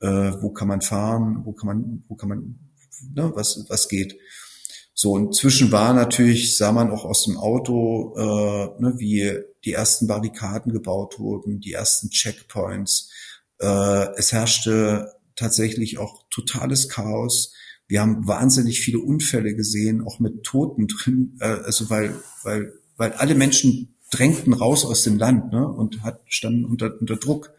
äh, 0.00 0.32
wo 0.40 0.50
kann 0.50 0.68
man 0.68 0.80
fahren, 0.80 1.42
wo 1.44 1.52
kann 1.52 1.66
man, 1.66 2.04
wo 2.08 2.14
kann 2.14 2.28
man, 2.30 2.58
ne, 3.14 3.30
was, 3.34 3.66
was 3.68 3.88
geht. 3.88 4.16
So, 4.94 5.12
und 5.12 5.34
zwischen 5.34 5.72
war 5.72 5.94
natürlich, 5.94 6.56
sah 6.56 6.72
man 6.72 6.90
auch 6.90 7.04
aus 7.04 7.24
dem 7.24 7.36
Auto, 7.36 8.14
äh, 8.16 8.82
ne, 8.82 8.94
wie 8.98 9.32
die 9.64 9.72
ersten 9.72 10.06
Barrikaden 10.06 10.72
gebaut 10.72 11.18
wurden, 11.18 11.60
die 11.60 11.72
ersten 11.72 12.10
Checkpoints. 12.10 13.10
Äh, 13.58 14.08
es 14.16 14.32
herrschte 14.32 15.12
tatsächlich 15.36 15.98
auch 15.98 16.24
totales 16.30 16.88
Chaos. 16.88 17.54
Wir 17.86 18.00
haben 18.00 18.26
wahnsinnig 18.26 18.80
viele 18.80 19.00
Unfälle 19.00 19.54
gesehen, 19.54 20.02
auch 20.02 20.20
mit 20.20 20.42
Toten 20.44 20.86
drin, 20.86 21.36
äh, 21.40 21.46
also 21.46 21.90
weil, 21.90 22.14
weil, 22.42 22.72
weil 23.00 23.14
alle 23.14 23.34
Menschen 23.34 23.96
drängten 24.10 24.52
raus 24.52 24.84
aus 24.84 25.04
dem 25.04 25.16
Land 25.16 25.52
ne, 25.52 25.66
und 25.66 26.02
hat, 26.02 26.20
standen 26.26 26.66
unter, 26.66 27.00
unter 27.00 27.16
Druck. 27.16 27.54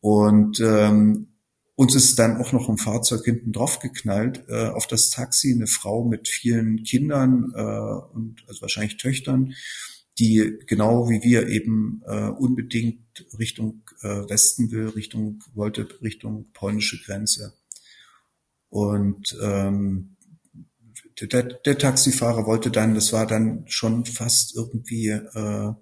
Und 0.00 0.58
ähm, 0.58 1.28
uns 1.76 1.94
ist 1.94 2.18
dann 2.18 2.38
auch 2.38 2.50
noch 2.50 2.68
ein 2.68 2.76
Fahrzeug 2.76 3.24
hinten 3.24 3.52
drauf 3.52 3.78
geknallt 3.78 4.42
äh, 4.48 4.66
auf 4.66 4.88
das 4.88 5.10
Taxi, 5.10 5.52
eine 5.52 5.68
Frau 5.68 6.04
mit 6.04 6.26
vielen 6.26 6.82
Kindern 6.82 7.52
äh, 7.54 7.60
und 8.16 8.42
also 8.48 8.62
wahrscheinlich 8.62 8.96
Töchtern, 8.96 9.54
die 10.18 10.58
genau 10.66 11.08
wie 11.08 11.22
wir 11.22 11.46
eben 11.46 12.02
äh, 12.08 12.30
unbedingt 12.30 13.24
Richtung 13.38 13.82
äh, 14.02 14.28
Westen 14.28 14.72
will, 14.72 14.88
Richtung 14.88 15.38
wollte 15.54 15.86
Richtung 16.02 16.46
polnische 16.52 17.00
Grenze. 17.00 17.54
Und 18.70 19.38
ähm, 19.40 20.13
der, 21.20 21.42
der 21.44 21.78
Taxifahrer 21.78 22.46
wollte 22.46 22.70
dann, 22.70 22.94
das 22.94 23.12
war 23.12 23.26
dann 23.26 23.64
schon 23.66 24.04
fast 24.04 24.54
irgendwie 24.56 25.08
äh, 25.08 25.72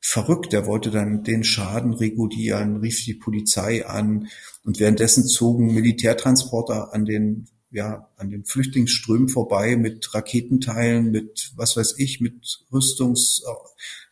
verrückt. 0.00 0.52
Er 0.52 0.66
wollte 0.66 0.90
dann 0.90 1.22
den 1.22 1.44
Schaden 1.44 1.94
regulieren, 1.94 2.78
rief 2.78 3.04
die 3.04 3.14
Polizei 3.14 3.86
an 3.86 4.28
und 4.64 4.80
währenddessen 4.80 5.26
zogen 5.26 5.72
Militärtransporter 5.74 6.92
an 6.92 7.04
den 7.04 7.48
ja, 7.72 8.10
an 8.16 8.28
den 8.28 8.44
Flüchtlingsströmen 8.44 9.30
vorbei 9.30 9.76
mit 9.76 10.14
Raketenteilen, 10.14 11.10
mit 11.10 11.52
was 11.56 11.74
weiß 11.74 11.94
ich, 11.96 12.20
mit 12.20 12.66
Rüstungs. 12.70 13.42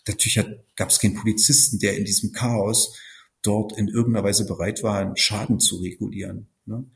Natürlich 0.09 0.43
gab 0.77 0.89
es 0.89 0.99
keinen 0.99 1.15
Polizisten, 1.15 1.79
der 1.79 1.99
in 1.99 2.07
diesem 2.07 2.33
Chaos 2.33 2.97
dort 3.43 3.77
in 3.77 3.89
irgendeiner 3.89 4.25
Weise 4.25 4.47
bereit 4.47 4.83
war, 4.83 5.15
Schaden 5.15 5.61
zu 5.61 5.77
regulieren. 5.77 6.49
Ne? 6.65 6.87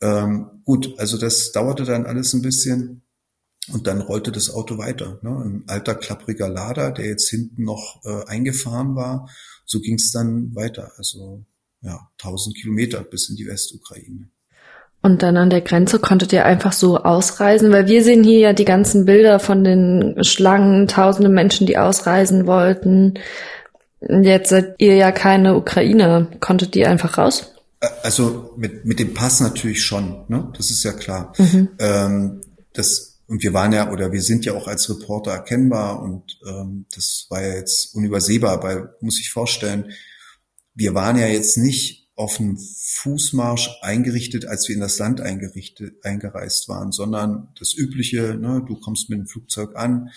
Ähm, 0.00 0.62
gut, 0.64 0.94
also 0.98 1.18
das 1.18 1.52
dauerte 1.52 1.84
dann 1.84 2.06
alles 2.06 2.32
ein 2.34 2.42
bisschen. 2.42 3.02
Und 3.72 3.86
dann 3.86 4.00
rollte 4.00 4.32
das 4.32 4.50
Auto 4.50 4.78
weiter. 4.78 5.18
Ne? 5.22 5.30
Ein 5.30 5.64
alter, 5.66 5.94
klappriger 5.94 6.48
Lader, 6.48 6.90
der 6.90 7.06
jetzt 7.06 7.28
hinten 7.28 7.64
noch 7.64 8.00
äh, 8.04 8.24
eingefahren 8.26 8.96
war. 8.96 9.28
So 9.66 9.80
ging 9.80 9.96
es 9.96 10.10
dann 10.10 10.54
weiter. 10.54 10.92
Also 10.96 11.44
ja, 11.82 12.08
1000 12.22 12.56
Kilometer 12.56 13.02
bis 13.04 13.28
in 13.28 13.36
die 13.36 13.46
Westukraine. 13.46 14.30
Und 15.00 15.22
dann 15.22 15.36
an 15.36 15.50
der 15.50 15.60
Grenze 15.60 16.00
konntet 16.00 16.32
ihr 16.32 16.44
einfach 16.44 16.72
so 16.72 16.98
ausreisen, 16.98 17.70
weil 17.70 17.86
wir 17.86 18.02
sehen 18.02 18.24
hier 18.24 18.38
ja 18.40 18.52
die 18.52 18.64
ganzen 18.64 19.04
Bilder 19.04 19.38
von 19.38 19.62
den 19.62 20.24
Schlangen, 20.24 20.88
tausende 20.88 21.28
Menschen, 21.28 21.66
die 21.66 21.78
ausreisen 21.78 22.46
wollten. 22.46 23.14
Jetzt 24.00 24.50
seid 24.50 24.74
ihr 24.78 24.96
ja 24.96 25.12
keine 25.12 25.56
Ukraine. 25.56 26.26
Konntet 26.40 26.74
ihr 26.74 26.88
einfach 26.88 27.16
raus? 27.16 27.54
Also 28.02 28.54
mit, 28.56 28.84
mit 28.84 28.98
dem 28.98 29.14
Pass 29.14 29.40
natürlich 29.40 29.84
schon, 29.84 30.24
ne? 30.28 30.52
Das 30.56 30.70
ist 30.70 30.82
ja 30.82 30.92
klar. 30.92 31.32
Mhm. 31.38 31.68
Ähm, 31.78 32.40
das 32.72 33.08
und 33.28 33.42
wir 33.42 33.52
waren 33.52 33.72
ja 33.72 33.92
oder 33.92 34.10
wir 34.10 34.22
sind 34.22 34.46
ja 34.46 34.54
auch 34.54 34.66
als 34.66 34.88
Reporter 34.88 35.32
erkennbar 35.32 36.02
und 36.02 36.40
ähm, 36.46 36.86
das 36.94 37.26
war 37.28 37.42
ja 37.42 37.54
jetzt 37.56 37.94
unübersehbar, 37.94 38.62
weil 38.62 38.94
muss 39.00 39.20
ich 39.20 39.30
vorstellen, 39.30 39.92
wir 40.74 40.94
waren 40.94 41.18
ja 41.18 41.26
jetzt 41.26 41.58
nicht 41.58 42.08
auf 42.16 42.40
einem 42.40 42.58
Fußmarsch 42.58 43.78
eingerichtet, 43.82 44.46
als 44.46 44.66
wir 44.66 44.74
in 44.74 44.80
das 44.80 44.98
Land 44.98 45.20
eingerichtet, 45.20 46.04
eingereist 46.04 46.68
waren, 46.68 46.90
sondern 46.90 47.48
das 47.58 47.74
Übliche, 47.74 48.34
ne, 48.34 48.64
du 48.66 48.80
kommst 48.80 49.10
mit 49.10 49.18
dem 49.18 49.26
Flugzeug 49.26 49.76
an, 49.76 50.08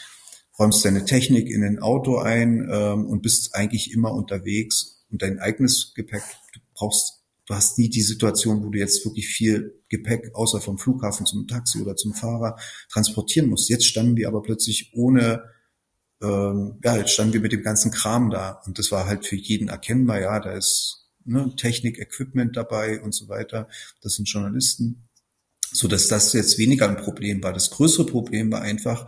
räumst 0.58 0.84
deine 0.86 1.06
Technik 1.06 1.50
in 1.50 1.63
ein 1.63 1.80
Auto 1.80 2.18
ein 2.18 2.68
ähm, 2.72 3.06
und 3.06 3.22
bist 3.22 3.56
eigentlich 3.56 3.91
immer 3.91 4.13
unterwegs 4.13 5.03
und 5.12 5.22
dein 5.22 5.39
eigenes 5.39 5.94
Gepäck, 5.96 6.24
du 6.53 6.60
brauchst 6.74 7.20
du 7.51 7.58
hast 7.58 7.77
nie 7.77 7.89
die 7.89 8.01
Situation, 8.01 8.63
wo 8.63 8.70
du 8.70 8.79
jetzt 8.79 9.05
wirklich 9.05 9.27
viel 9.27 9.84
Gepäck 9.89 10.34
außer 10.34 10.62
vom 10.62 10.77
Flughafen 10.77 11.25
zum 11.25 11.48
Taxi 11.48 11.81
oder 11.81 11.98
zum 11.98 12.13
Fahrer 12.13 12.58
transportieren 12.89 13.50
musst. 13.50 13.70
Jetzt 13.70 13.86
standen 13.86 14.15
wir 14.15 14.29
aber 14.29 14.41
plötzlich 14.41 14.93
ohne, 14.96 15.43
ähm, 16.22 16.79
ja, 16.81 16.96
jetzt 16.96 17.12
standen 17.12 17.34
wir 17.34 17.41
mit 17.41 17.51
dem 17.51 17.62
ganzen 17.62 17.91
Kram 17.91 18.29
da 18.29 18.62
und 18.65 18.79
das 18.79 18.89
war 18.93 19.05
halt 19.05 19.25
für 19.25 19.36
jeden 19.36 19.67
erkennbar, 19.67 20.22
ja, 20.22 20.39
da 20.39 20.53
ist 20.53 21.10
ne, 21.25 21.53
Technik, 21.58 22.00
Equipment 22.00 22.55
dabei 22.55 23.01
und 23.01 23.13
so 23.13 23.27
weiter. 23.27 23.67
Das 24.01 24.15
sind 24.15 24.29
Journalisten, 24.29 25.10
so 25.74 25.89
dass 25.89 26.08
das 26.08 26.31
jetzt 26.31 26.58
weniger 26.58 26.88
ein 26.88 26.96
Problem 26.96 27.43
war. 27.43 27.51
Das 27.51 27.70
größere 27.70 28.05
Problem 28.05 28.50
war 28.50 28.62
einfach 28.62 29.08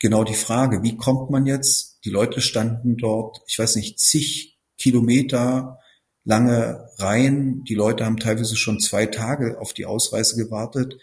genau 0.00 0.24
die 0.24 0.32
Frage, 0.32 0.82
wie 0.82 0.96
kommt 0.96 1.28
man 1.28 1.44
jetzt? 1.44 1.98
Die 2.06 2.10
Leute 2.10 2.40
standen 2.40 2.96
dort, 2.96 3.42
ich 3.46 3.58
weiß 3.58 3.76
nicht, 3.76 4.00
zig 4.00 4.58
Kilometer 4.78 5.80
lange 6.28 6.90
Reihen. 6.98 7.64
Die 7.64 7.74
Leute 7.74 8.04
haben 8.04 8.18
teilweise 8.18 8.54
schon 8.54 8.80
zwei 8.80 9.06
Tage 9.06 9.58
auf 9.60 9.72
die 9.72 9.86
Ausreise 9.86 10.36
gewartet. 10.36 10.98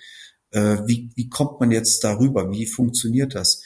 Äh, 0.52 0.78
wie, 0.86 1.12
wie 1.16 1.30
kommt 1.30 1.60
man 1.60 1.72
jetzt 1.72 2.04
darüber? 2.04 2.52
Wie 2.52 2.68
funktioniert 2.68 3.34
das? 3.34 3.64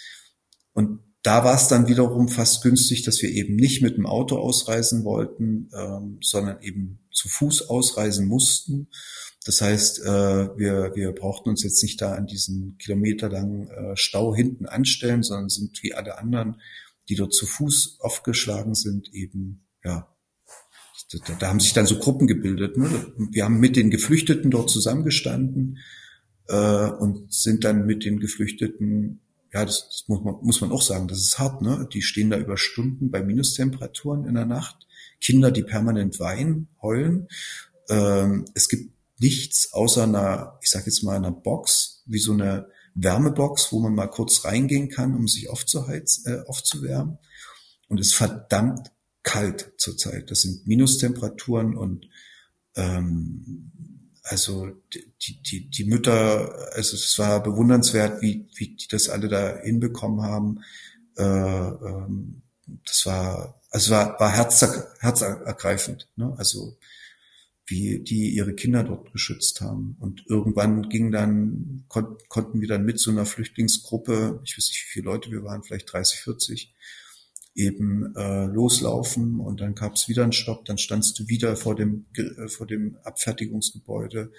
Und 0.71 1.01
da 1.21 1.43
war 1.43 1.55
es 1.55 1.67
dann 1.67 1.89
wiederum 1.89 2.29
fast 2.29 2.63
günstig, 2.63 3.03
dass 3.03 3.21
wir 3.21 3.29
eben 3.29 3.57
nicht 3.57 3.81
mit 3.81 3.97
dem 3.97 4.05
Auto 4.05 4.37
ausreisen 4.37 5.03
wollten, 5.03 5.69
ähm, 5.75 6.19
sondern 6.21 6.61
eben 6.61 7.05
zu 7.11 7.27
Fuß 7.27 7.67
ausreisen 7.67 8.25
mussten. 8.25 8.87
Das 9.43 9.59
heißt, 9.59 9.99
äh, 9.99 10.57
wir, 10.57 10.95
wir 10.95 11.11
brauchten 11.11 11.49
uns 11.49 11.61
jetzt 11.63 11.83
nicht 11.83 12.01
da 12.01 12.13
an 12.13 12.25
diesen 12.25 12.77
kilometerlangen 12.77 13.67
äh, 13.67 13.97
Stau 13.97 14.33
hinten 14.33 14.65
anstellen, 14.65 15.23
sondern 15.23 15.49
sind 15.49 15.83
wie 15.83 15.93
alle 15.93 16.19
anderen, 16.19 16.61
die 17.09 17.15
dort 17.15 17.33
zu 17.33 17.45
Fuß 17.45 17.97
aufgeschlagen 17.99 18.75
sind, 18.75 19.13
eben 19.13 19.67
ja 19.83 20.07
da, 21.17 21.33
da 21.39 21.47
haben 21.47 21.59
sich 21.59 21.73
dann 21.73 21.87
so 21.87 21.97
Gruppen 21.97 22.27
gebildet. 22.27 22.77
Ne? 22.77 23.13
Wir 23.31 23.45
haben 23.45 23.59
mit 23.59 23.75
den 23.75 23.89
Geflüchteten 23.89 24.51
dort 24.51 24.69
zusammengestanden 24.69 25.79
äh, 26.47 26.89
und 26.91 27.33
sind 27.33 27.63
dann 27.63 27.85
mit 27.85 28.05
den 28.05 28.19
Geflüchteten, 28.19 29.21
ja, 29.51 29.65
das, 29.65 29.87
das 29.87 30.03
muss, 30.07 30.23
man, 30.23 30.35
muss 30.41 30.61
man 30.61 30.71
auch 30.71 30.83
sagen, 30.83 31.07
das 31.07 31.19
ist 31.19 31.39
hart, 31.39 31.63
ne? 31.63 31.87
Die 31.91 32.03
stehen 32.03 32.29
da 32.29 32.37
über 32.37 32.57
Stunden 32.57 33.09
bei 33.09 33.23
Minustemperaturen 33.23 34.25
in 34.25 34.35
der 34.35 34.45
Nacht. 34.45 34.87
Kinder, 35.19 35.49
die 35.49 35.63
permanent 35.63 36.19
weinen, 36.19 36.67
heulen. 36.81 37.27
Ähm, 37.89 38.45
es 38.53 38.69
gibt 38.69 38.93
nichts 39.19 39.73
außer 39.73 40.03
einer, 40.03 40.59
ich 40.61 40.69
sag 40.69 40.85
jetzt 40.85 41.03
mal, 41.03 41.15
einer 41.15 41.31
Box, 41.31 42.03
wie 42.05 42.19
so 42.19 42.33
eine 42.33 42.67
Wärmebox, 42.93 43.71
wo 43.71 43.79
man 43.79 43.95
mal 43.95 44.07
kurz 44.07 44.45
reingehen 44.45 44.89
kann, 44.89 45.15
um 45.15 45.27
sich 45.27 45.49
aufzuheizen, 45.49 46.31
äh, 46.31 46.47
aufzuwärmen. 46.47 47.17
Und 47.87 47.99
es 47.99 48.09
ist 48.09 48.15
verdammt 48.15 48.91
kalt 49.29 49.73
zurzeit. 49.77 50.31
Das 50.31 50.41
sind 50.41 50.65
Minustemperaturen 50.65 51.77
und 51.77 52.09
ähm, 52.75 53.71
also 54.23 54.71
die, 54.91 55.41
die, 55.43 55.69
die 55.69 55.83
Mütter, 55.83 56.73
also 56.73 56.95
es 56.95 57.19
war 57.19 57.43
bewundernswert, 57.43 58.23
wie, 58.23 58.47
wie 58.55 58.69
die 58.75 58.87
das 58.89 59.07
alle 59.07 59.27
da 59.27 59.59
hinbekommen 59.61 60.23
haben. 60.23 60.61
Äh, 61.15 61.23
ähm, 61.23 62.41
das 62.85 63.05
war, 63.05 63.61
also 63.69 63.91
war, 63.91 64.19
war 64.19 64.31
herzer, 64.31 64.87
herzergreifend. 64.99 66.07
Ne? 66.15 66.33
Also 66.37 66.77
wie 67.67 67.99
die 67.99 68.29
ihre 68.29 68.55
Kinder 68.55 68.83
dort 68.83 69.11
geschützt 69.13 69.61
haben. 69.61 69.95
Und 69.99 70.23
irgendwann 70.27 70.89
ging 70.89 71.11
dann, 71.11 71.85
kon 71.87 72.17
konnten 72.29 72.61
wir 72.61 72.67
dann 72.67 72.83
mit 72.83 72.99
so 72.99 73.11
einer 73.11 73.27
Flüchtlingsgruppe, 73.27 74.41
ich 74.43 74.57
weiß 74.57 74.69
nicht, 74.69 74.85
wie 74.87 74.91
viele 74.93 75.05
Leute 75.05 75.29
wir 75.29 75.43
waren, 75.43 75.61
vielleicht 75.61 75.93
30, 75.93 76.19
40, 76.21 76.73
eben 77.55 78.15
äh, 78.15 78.45
loslaufen 78.45 79.39
und 79.39 79.61
dann 79.61 79.75
gab 79.75 79.95
es 79.95 80.07
wieder 80.07 80.23
einen 80.23 80.31
Stopp, 80.31 80.65
dann 80.65 80.77
standst 80.77 81.19
du 81.19 81.27
wieder 81.27 81.55
vor 81.55 81.75
dem 81.75 82.05
äh, 82.15 82.47
vor 82.47 82.67
dem 82.67 82.97
Abfertigungsgebäude, 83.03 84.31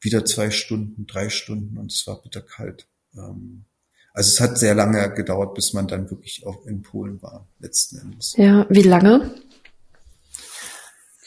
wieder 0.00 0.24
zwei 0.24 0.50
Stunden, 0.50 1.06
drei 1.06 1.28
Stunden 1.28 1.76
und 1.78 1.92
es 1.92 2.06
war 2.06 2.22
bitterkalt. 2.22 2.86
Ähm, 3.14 3.64
also 4.12 4.28
es 4.28 4.40
hat 4.40 4.58
sehr 4.58 4.74
lange 4.74 5.12
gedauert, 5.12 5.54
bis 5.54 5.72
man 5.72 5.88
dann 5.88 6.08
wirklich 6.10 6.46
auch 6.46 6.64
in 6.66 6.82
Polen 6.82 7.20
war, 7.20 7.48
letzten 7.58 7.98
Endes. 7.98 8.34
Ja, 8.36 8.64
wie 8.70 8.82
lange? 8.82 9.34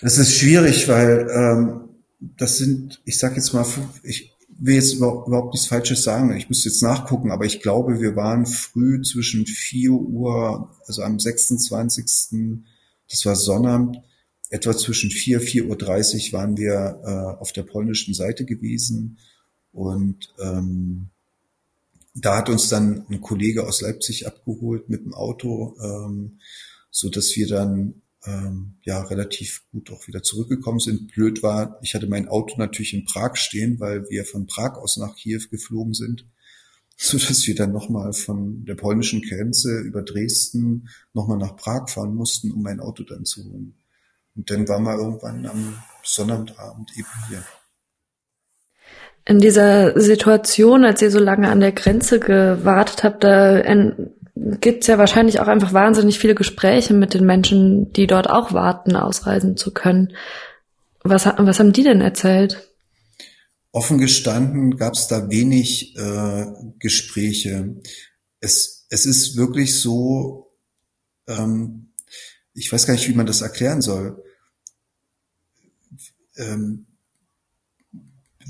Das 0.01 0.17
ist 0.17 0.35
schwierig, 0.35 0.87
weil 0.87 1.27
ähm, 1.29 1.89
das 2.19 2.57
sind, 2.57 3.01
ich 3.03 3.17
sag 3.17 3.35
jetzt 3.35 3.53
mal, 3.53 3.65
ich, 4.03 4.33
will 4.59 4.75
jetzt 4.75 4.93
überhaupt 4.93 5.53
nichts 5.53 5.67
Falsches 5.67 6.03
sagen. 6.03 6.35
Ich 6.35 6.49
muss 6.49 6.65
jetzt 6.65 6.81
nachgucken, 6.81 7.31
aber 7.31 7.45
ich 7.45 7.61
glaube, 7.61 7.99
wir 7.99 8.15
waren 8.15 8.45
früh 8.45 9.01
zwischen 9.01 9.45
4 9.45 9.91
Uhr, 9.91 10.75
also 10.85 11.03
am 11.03 11.19
26. 11.19 12.63
Das 13.09 13.25
war 13.25 13.35
Sonnabend, 13.35 14.01
etwa 14.49 14.75
zwischen 14.75 15.11
4, 15.11 15.41
4.30 15.41 16.27
Uhr 16.27 16.39
waren 16.39 16.57
wir 16.57 17.01
äh, 17.03 17.41
auf 17.41 17.51
der 17.51 17.63
polnischen 17.63 18.13
Seite 18.13 18.45
gewesen 18.45 19.17
und 19.73 20.33
ähm, 20.39 21.09
da 22.15 22.37
hat 22.37 22.49
uns 22.49 22.69
dann 22.69 23.05
ein 23.09 23.21
Kollege 23.21 23.67
aus 23.67 23.81
Leipzig 23.81 24.25
abgeholt 24.25 24.89
mit 24.89 25.05
dem 25.05 25.13
Auto, 25.13 25.75
ähm, 25.83 26.39
so 26.89 27.09
dass 27.09 27.35
wir 27.35 27.47
dann 27.47 28.01
ähm, 28.27 28.75
ja 28.83 29.01
relativ 29.01 29.63
gut 29.71 29.91
auch 29.91 30.07
wieder 30.07 30.21
zurückgekommen 30.21 30.79
sind. 30.79 31.11
Blöd 31.13 31.41
war, 31.43 31.79
ich 31.81 31.95
hatte 31.95 32.07
mein 32.07 32.27
Auto 32.27 32.55
natürlich 32.57 32.93
in 32.93 33.05
Prag 33.05 33.35
stehen, 33.35 33.79
weil 33.79 34.09
wir 34.09 34.25
von 34.25 34.45
Prag 34.47 34.75
aus 34.75 34.97
nach 34.97 35.15
Kiew 35.15 35.41
geflogen 35.49 35.93
sind, 35.93 36.25
so 36.97 37.17
dass 37.17 37.47
wir 37.47 37.55
dann 37.55 37.71
nochmal 37.71 38.13
von 38.13 38.65
der 38.65 38.75
polnischen 38.75 39.21
Grenze 39.21 39.79
über 39.79 40.03
Dresden 40.03 40.89
nochmal 41.13 41.37
nach 41.37 41.55
Prag 41.55 41.89
fahren 41.89 42.15
mussten, 42.15 42.51
um 42.51 42.61
mein 42.61 42.79
Auto 42.79 43.03
dann 43.03 43.25
zu 43.25 43.43
holen. 43.45 43.75
Und 44.35 44.51
dann 44.51 44.67
waren 44.67 44.83
wir 44.83 44.97
irgendwann 44.97 45.45
am 45.45 45.83
Sonnabendabend 46.03 46.91
eben 46.97 47.07
hier. 47.29 47.43
In 49.25 49.39
dieser 49.39 49.99
Situation, 49.99 50.85
als 50.85 51.01
ihr 51.01 51.11
so 51.11 51.19
lange 51.19 51.49
an 51.49 51.59
der 51.59 51.73
Grenze 51.73 52.19
gewartet 52.19 53.03
habt, 53.03 53.25
da 53.25 53.57
gibt 54.59 54.83
es 54.83 54.87
ja 54.87 54.97
wahrscheinlich 54.97 55.39
auch 55.39 55.47
einfach 55.47 55.73
wahnsinnig 55.73 56.19
viele 56.19 56.35
Gespräche 56.35 56.93
mit 56.93 57.13
den 57.13 57.25
Menschen, 57.25 57.91
die 57.93 58.07
dort 58.07 58.29
auch 58.29 58.53
warten, 58.53 58.95
ausreisen 58.95 59.57
zu 59.57 59.73
können. 59.73 60.13
Was, 61.03 61.25
was 61.25 61.59
haben 61.59 61.73
die 61.73 61.83
denn 61.83 62.01
erzählt? 62.01 62.69
Offen 63.71 63.99
gestanden 63.99 64.77
gab 64.77 64.93
es 64.93 65.07
da 65.07 65.29
wenig 65.29 65.95
äh, 65.97 66.47
Gespräche. 66.79 67.75
Es, 68.39 68.87
es 68.89 69.05
ist 69.05 69.37
wirklich 69.37 69.79
so, 69.79 70.51
ähm, 71.27 71.93
ich 72.53 72.71
weiß 72.71 72.87
gar 72.87 72.95
nicht, 72.95 73.07
wie 73.07 73.13
man 73.13 73.27
das 73.27 73.41
erklären 73.41 73.81
soll. 73.81 74.23
Ähm, 76.37 76.86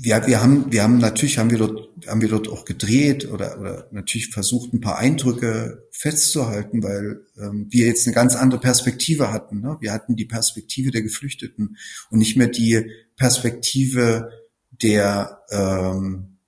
wir, 0.00 0.26
wir 0.26 0.40
haben, 0.40 0.70
wir 0.70 0.82
haben 0.82 0.98
natürlich 0.98 1.38
haben 1.38 1.50
wir 1.50 1.58
dort, 1.58 1.88
haben 2.06 2.20
wir 2.20 2.28
dort 2.28 2.48
auch 2.48 2.64
gedreht 2.64 3.28
oder, 3.30 3.58
oder 3.58 3.88
natürlich 3.90 4.28
versucht, 4.28 4.72
ein 4.72 4.80
paar 4.80 4.98
Eindrücke 4.98 5.88
festzuhalten, 5.90 6.82
weil 6.82 7.22
ähm, 7.36 7.66
wir 7.70 7.86
jetzt 7.86 8.06
eine 8.06 8.14
ganz 8.14 8.36
andere 8.36 8.60
Perspektive 8.60 9.32
hatten. 9.32 9.60
Ne? 9.60 9.76
Wir 9.80 9.92
hatten 9.92 10.14
die 10.14 10.24
Perspektive 10.24 10.92
der 10.92 11.02
Geflüchteten 11.02 11.76
und 12.10 12.18
nicht 12.18 12.36
mehr 12.36 12.46
die 12.46 12.90
Perspektive 13.16 14.30
der, 14.70 15.42
ähm, 15.50 16.38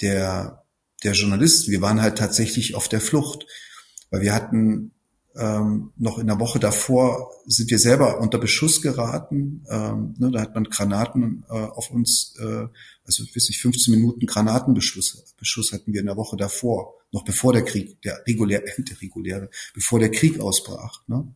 der, 0.00 0.64
der 1.04 1.12
Journalisten. 1.12 1.70
Wir 1.70 1.82
waren 1.82 2.02
halt 2.02 2.18
tatsächlich 2.18 2.74
auf 2.74 2.88
der 2.88 3.00
Flucht, 3.00 3.46
weil 4.10 4.22
wir 4.22 4.34
hatten 4.34 4.95
ähm, 5.38 5.92
noch 5.96 6.18
in 6.18 6.26
der 6.26 6.40
Woche 6.40 6.58
davor 6.58 7.30
sind 7.46 7.70
wir 7.70 7.78
selber 7.78 8.20
unter 8.20 8.38
Beschuss 8.38 8.80
geraten. 8.80 9.64
Ähm, 9.68 10.14
ne, 10.18 10.30
da 10.30 10.40
hat 10.40 10.54
man 10.54 10.64
Granaten 10.64 11.44
äh, 11.48 11.52
auf 11.52 11.90
uns, 11.90 12.34
äh, 12.38 12.66
also 13.04 13.24
weiß 13.24 13.48
nicht, 13.48 13.60
15 13.60 13.94
Minuten 13.94 14.26
Granatenbeschuss 14.26 15.34
Beschuss 15.36 15.72
hatten 15.72 15.92
wir 15.92 16.00
in 16.00 16.06
der 16.06 16.16
Woche 16.16 16.36
davor, 16.36 16.94
noch 17.12 17.24
bevor 17.24 17.52
der 17.52 17.64
Krieg, 17.64 18.00
der 18.02 18.22
reguläre, 18.26 18.64
der 18.78 19.00
reguläre, 19.00 19.50
bevor 19.74 19.98
der 19.98 20.10
Krieg 20.10 20.40
ausbrach. 20.40 21.02
Ne? 21.06 21.34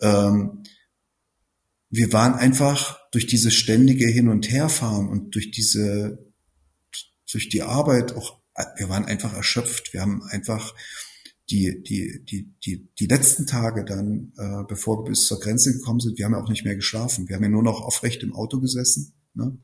Ähm, 0.00 0.62
wir 1.90 2.12
waren 2.12 2.34
einfach 2.34 2.98
durch 3.10 3.26
diese 3.26 3.50
ständige 3.50 4.06
Hin- 4.06 4.28
und 4.28 4.50
Herfahren 4.50 5.08
und 5.08 5.34
durch 5.34 5.50
diese, 5.50 6.18
durch 7.30 7.48
die 7.48 7.62
Arbeit 7.62 8.16
auch, 8.16 8.38
wir 8.76 8.88
waren 8.88 9.04
einfach 9.04 9.34
erschöpft. 9.34 9.92
Wir 9.92 10.00
haben 10.00 10.22
einfach 10.22 10.74
die, 11.50 11.82
die, 11.82 12.24
die, 12.24 12.54
die, 12.64 12.88
die 12.98 13.06
letzten 13.06 13.46
Tage 13.46 13.84
dann, 13.84 14.32
äh, 14.38 14.64
bevor 14.68 14.98
wir 14.98 15.10
bis 15.10 15.26
zur 15.26 15.40
Grenze 15.40 15.72
gekommen 15.72 16.00
sind, 16.00 16.18
wir 16.18 16.24
haben 16.24 16.32
ja 16.32 16.42
auch 16.42 16.48
nicht 16.48 16.64
mehr 16.64 16.76
geschlafen. 16.76 17.28
Wir 17.28 17.36
haben 17.36 17.42
ja 17.42 17.48
nur 17.48 17.62
noch 17.62 17.80
aufrecht 17.80 18.22
im 18.22 18.34
Auto 18.34 18.60
gesessen. 18.60 19.14
Ne? 19.34 19.58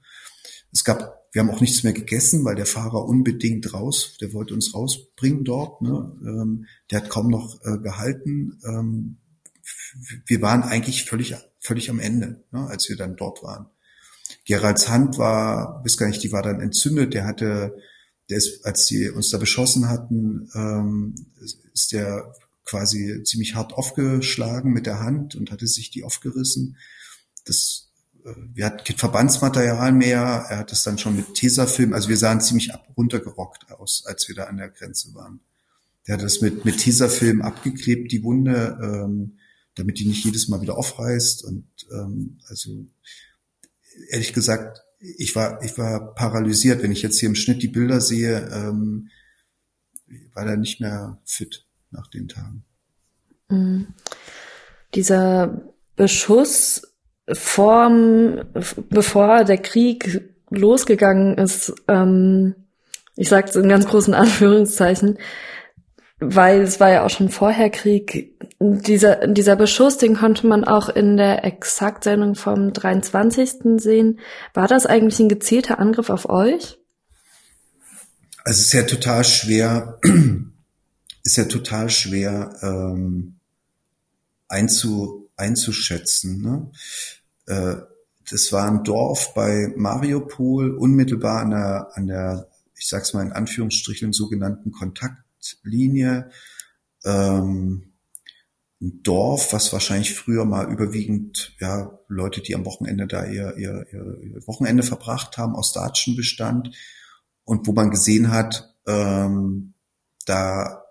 Es 0.72 0.84
gab, 0.84 1.28
wir 1.32 1.42
haben 1.42 1.50
auch 1.50 1.60
nichts 1.60 1.84
mehr 1.84 1.92
gegessen, 1.92 2.44
weil 2.44 2.56
der 2.56 2.66
Fahrer 2.66 3.06
unbedingt 3.06 3.72
raus, 3.72 4.16
der 4.20 4.32
wollte 4.32 4.54
uns 4.54 4.74
rausbringen 4.74 5.44
dort. 5.44 5.80
Ne? 5.80 6.12
Ähm, 6.22 6.66
der 6.90 7.02
hat 7.02 7.10
kaum 7.10 7.28
noch 7.28 7.60
äh, 7.64 7.78
gehalten. 7.78 8.58
Ähm, 8.66 9.18
wir 10.26 10.42
waren 10.42 10.62
eigentlich 10.62 11.04
völlig, 11.04 11.34
völlig 11.60 11.90
am 11.90 12.00
Ende, 12.00 12.44
ne, 12.52 12.66
als 12.68 12.88
wir 12.88 12.96
dann 12.96 13.16
dort 13.16 13.42
waren. 13.42 13.66
Geralds 14.44 14.88
Hand 14.88 15.18
war, 15.18 15.82
weiß 15.84 15.96
gar 15.96 16.06
nicht, 16.06 16.22
die 16.22 16.32
war 16.32 16.42
dann 16.42 16.60
entzündet. 16.60 17.14
Der 17.14 17.26
hatte 17.26 17.76
der 18.28 18.38
ist, 18.38 18.64
als 18.64 18.86
sie 18.86 19.08
uns 19.10 19.30
da 19.30 19.38
beschossen 19.38 19.88
hatten, 19.88 20.50
ähm, 20.54 21.14
ist 21.72 21.92
der 21.92 22.32
quasi 22.64 23.22
ziemlich 23.22 23.54
hart 23.54 23.72
aufgeschlagen 23.74 24.72
mit 24.72 24.86
der 24.86 25.00
Hand 25.00 25.36
und 25.36 25.50
hatte 25.50 25.66
sich 25.66 25.90
die 25.90 26.02
aufgerissen. 26.02 26.76
Das, 27.44 27.88
äh, 28.24 28.34
wir 28.54 28.66
hatten 28.66 28.84
kein 28.84 28.96
Verbandsmaterial 28.96 29.92
mehr. 29.92 30.46
Er 30.48 30.58
hat 30.58 30.72
das 30.72 30.82
dann 30.82 30.98
schon 30.98 31.16
mit 31.16 31.34
Tesafilm, 31.34 31.92
also 31.92 32.08
wir 32.08 32.16
sahen 32.16 32.40
ziemlich 32.40 32.74
ab, 32.74 32.92
runtergerockt 32.96 33.70
aus, 33.70 34.04
als 34.06 34.26
wir 34.28 34.34
da 34.34 34.44
an 34.44 34.56
der 34.56 34.70
Grenze 34.70 35.14
waren. 35.14 35.40
Der 36.06 36.14
hat 36.14 36.22
das 36.22 36.40
mit, 36.40 36.64
mit 36.64 36.78
Tesafilm 36.78 37.42
abgeklebt, 37.42 38.10
die 38.10 38.22
Wunde, 38.22 38.78
ähm, 38.82 39.38
damit 39.76 39.98
die 39.98 40.06
nicht 40.06 40.24
jedes 40.24 40.48
Mal 40.48 40.60
wieder 40.60 40.76
aufreißt. 40.76 41.44
Und 41.44 41.66
ähm, 41.92 42.38
also 42.48 42.86
ehrlich 44.10 44.32
gesagt, 44.32 44.82
ich 44.98 45.34
war, 45.36 45.62
ich 45.62 45.76
war 45.78 46.14
paralysiert. 46.14 46.82
Wenn 46.82 46.92
ich 46.92 47.02
jetzt 47.02 47.18
hier 47.18 47.28
im 47.28 47.34
Schnitt 47.34 47.62
die 47.62 47.68
Bilder 47.68 48.00
sehe, 48.00 48.48
ähm, 48.52 49.08
war 50.34 50.46
er 50.46 50.56
nicht 50.56 50.80
mehr 50.80 51.18
fit 51.24 51.66
nach 51.90 52.08
den 52.08 52.28
Tagen. 52.28 52.64
Mhm. 53.48 53.88
Dieser 54.94 55.62
Beschuss 55.96 56.82
vorm, 57.32 58.42
bevor 58.88 59.44
der 59.44 59.58
Krieg 59.58 60.32
losgegangen 60.50 61.38
ist, 61.38 61.74
ähm, 61.88 62.54
ich 63.16 63.28
sage 63.28 63.48
es 63.48 63.56
in 63.56 63.68
ganz 63.68 63.86
großen 63.86 64.14
Anführungszeichen, 64.14 65.18
weil 66.18 66.62
es 66.62 66.80
war 66.80 66.90
ja 66.90 67.04
auch 67.04 67.10
schon 67.10 67.28
vorher 67.28 67.70
Krieg. 67.70 68.34
Dieser, 68.58 69.26
dieser 69.26 69.56
Beschuss, 69.56 69.98
den 69.98 70.16
konnte 70.16 70.46
man 70.46 70.64
auch 70.64 70.88
in 70.88 71.16
der 71.16 71.44
Exakt-Sendung 71.44 72.34
vom 72.34 72.72
23. 72.72 73.78
sehen. 73.80 74.20
War 74.54 74.66
das 74.66 74.86
eigentlich 74.86 75.20
ein 75.20 75.28
gezielter 75.28 75.78
Angriff 75.78 76.08
auf 76.08 76.28
euch? 76.28 76.78
Also 78.44 78.60
es 78.60 78.66
ist 78.66 78.72
ja 78.72 78.82
total 78.84 79.24
schwer, 79.24 79.98
ist 81.22 81.36
ja 81.36 81.44
total 81.44 81.90
schwer 81.90 82.56
ähm, 82.62 83.36
einzu, 84.48 85.28
einzuschätzen. 85.36 86.40
Ne? 86.40 86.70
Äh, 87.46 87.82
das 88.30 88.52
war 88.52 88.70
ein 88.70 88.84
Dorf 88.84 89.34
bei 89.34 89.72
Mariupol, 89.76 90.76
unmittelbar 90.76 91.40
an 91.42 91.50
der, 91.50 91.88
an 91.92 92.06
der, 92.06 92.48
ich 92.74 92.88
sag's 92.88 93.12
mal 93.12 93.22
in 93.22 93.32
Anführungsstrichen, 93.32 94.12
sogenannten 94.12 94.72
Kontakt 94.72 95.25
Linie. 95.62 96.30
Ähm, 97.04 97.92
ein 98.80 99.02
Dorf, 99.02 99.52
was 99.52 99.72
wahrscheinlich 99.72 100.14
früher 100.14 100.44
mal 100.44 100.70
überwiegend 100.70 101.56
ja 101.60 101.98
Leute, 102.08 102.42
die 102.42 102.54
am 102.54 102.66
Wochenende 102.66 103.06
da 103.06 103.24
ihr, 103.24 103.56
ihr, 103.56 103.86
ihr 103.90 104.46
Wochenende 104.46 104.82
verbracht 104.82 105.38
haben, 105.38 105.56
aus 105.56 105.72
Datschen 105.72 106.14
bestand 106.14 106.76
und 107.44 107.66
wo 107.66 107.72
man 107.72 107.90
gesehen 107.90 108.30
hat, 108.30 108.74
ähm, 108.86 109.74
da 110.26 110.82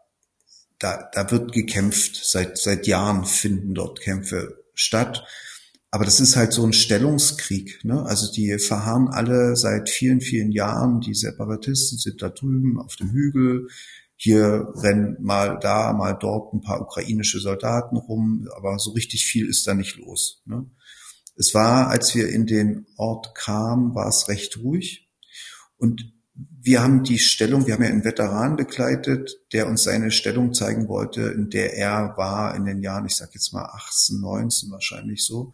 da 0.79 1.09
da 1.13 1.31
wird 1.31 1.51
gekämpft 1.53 2.19
seit 2.23 2.57
seit 2.57 2.87
Jahren 2.87 3.25
finden 3.25 3.75
dort 3.75 4.01
Kämpfe 4.01 4.63
statt, 4.73 5.23
aber 5.95 6.03
das 6.03 6.19
ist 6.19 6.35
halt 6.35 6.51
so 6.51 6.65
ein 6.65 6.73
Stellungskrieg. 6.73 7.85
Ne? 7.85 8.03
Also 8.05 8.29
die 8.29 8.59
verharren 8.59 9.07
alle 9.07 9.55
seit 9.55 9.89
vielen 9.89 10.19
vielen 10.19 10.51
Jahren. 10.51 10.99
Die 10.99 11.13
Separatisten 11.13 11.97
sind 11.97 12.21
da 12.21 12.27
drüben 12.27 12.81
auf 12.81 12.97
dem 12.97 13.11
Hügel 13.11 13.69
hier 14.15 14.67
rennen 14.75 15.17
mal 15.19 15.59
da, 15.59 15.93
mal 15.93 16.13
dort 16.13 16.53
ein 16.53 16.61
paar 16.61 16.81
ukrainische 16.81 17.39
Soldaten 17.39 17.97
rum, 17.97 18.47
aber 18.55 18.79
so 18.79 18.91
richtig 18.91 19.25
viel 19.25 19.47
ist 19.47 19.67
da 19.67 19.73
nicht 19.73 19.97
los. 19.97 20.41
Ne? 20.45 20.69
Es 21.35 21.53
war, 21.53 21.89
als 21.89 22.15
wir 22.15 22.29
in 22.29 22.45
den 22.45 22.87
Ort 22.97 23.35
kamen, 23.35 23.93
war 23.93 24.07
es 24.07 24.29
recht 24.29 24.57
ruhig. 24.57 25.09
Und 25.77 26.13
wir 26.33 26.81
haben 26.81 27.03
die 27.03 27.19
Stellung, 27.19 27.67
wir 27.67 27.73
haben 27.73 27.83
ja 27.83 27.89
einen 27.89 28.05
Veteran 28.05 28.55
begleitet, 28.55 29.37
der 29.53 29.67
uns 29.67 29.83
seine 29.83 30.11
Stellung 30.11 30.53
zeigen 30.53 30.87
wollte, 30.87 31.21
in 31.21 31.49
der 31.49 31.73
er 31.73 32.15
war 32.17 32.55
in 32.55 32.65
den 32.65 32.81
Jahren, 32.81 33.05
ich 33.05 33.15
sag 33.15 33.33
jetzt 33.33 33.53
mal 33.53 33.65
18, 33.65 34.19
19 34.19 34.71
wahrscheinlich 34.71 35.25
so, 35.25 35.51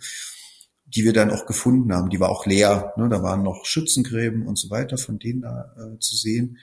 die 0.85 1.03
wir 1.03 1.13
dann 1.13 1.31
auch 1.31 1.45
gefunden 1.45 1.93
haben. 1.93 2.09
Die 2.09 2.19
war 2.19 2.29
auch 2.29 2.45
leer. 2.45 2.93
Ne? 2.97 3.09
Da 3.09 3.23
waren 3.23 3.43
noch 3.43 3.65
Schützengräben 3.65 4.47
und 4.47 4.57
so 4.57 4.69
weiter, 4.69 4.97
von 4.97 5.19
denen 5.19 5.41
da 5.41 5.73
äh, 5.77 5.99
zu 5.99 6.15
sehen. 6.15 6.57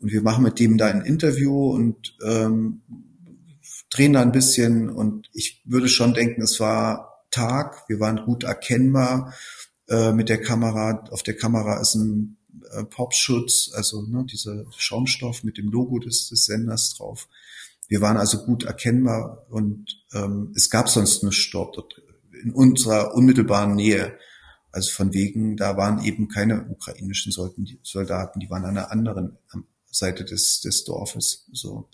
Und 0.00 0.12
wir 0.12 0.22
machen 0.22 0.44
mit 0.44 0.58
dem 0.58 0.78
da 0.78 0.86
ein 0.86 1.02
Interview 1.02 1.70
und 1.72 2.16
ähm, 2.24 2.82
drehen 3.90 4.14
da 4.14 4.22
ein 4.22 4.32
bisschen. 4.32 4.88
Und 4.88 5.28
ich 5.32 5.62
würde 5.64 5.88
schon 5.88 6.14
denken, 6.14 6.42
es 6.42 6.58
war 6.60 7.24
Tag, 7.30 7.88
wir 7.88 8.00
waren 8.00 8.24
gut 8.24 8.44
erkennbar 8.44 9.34
äh, 9.88 10.12
mit 10.12 10.28
der 10.28 10.40
Kamera. 10.40 11.04
Auf 11.10 11.22
der 11.22 11.36
Kamera 11.36 11.80
ist 11.80 11.94
ein 11.94 12.38
äh, 12.72 12.84
Popschutz, 12.84 13.70
also 13.74 14.02
ne, 14.02 14.24
dieser 14.24 14.64
Schaumstoff 14.76 15.44
mit 15.44 15.58
dem 15.58 15.70
Logo 15.70 15.98
des, 15.98 16.28
des 16.28 16.44
Senders 16.44 16.94
drauf. 16.96 17.28
Wir 17.88 18.00
waren 18.00 18.16
also 18.16 18.44
gut 18.44 18.64
erkennbar 18.64 19.46
und 19.50 20.04
ähm, 20.12 20.52
es 20.54 20.70
gab 20.70 20.88
sonst 20.88 21.24
nichts 21.24 21.50
dort 21.50 21.76
in 22.42 22.52
unserer 22.52 23.14
unmittelbaren 23.14 23.74
Nähe. 23.74 24.16
Also 24.72 24.92
von 24.92 25.12
wegen, 25.12 25.56
da 25.56 25.76
waren 25.76 26.04
eben 26.04 26.28
keine 26.28 26.66
ukrainischen 26.68 27.32
Soldaten, 27.32 28.38
die 28.38 28.48
waren 28.48 28.64
an 28.64 28.78
einer 28.78 28.92
anderen, 28.92 29.38
Seite 29.90 30.24
des, 30.24 30.60
des 30.60 30.84
Dorfes. 30.84 31.46
So. 31.52 31.88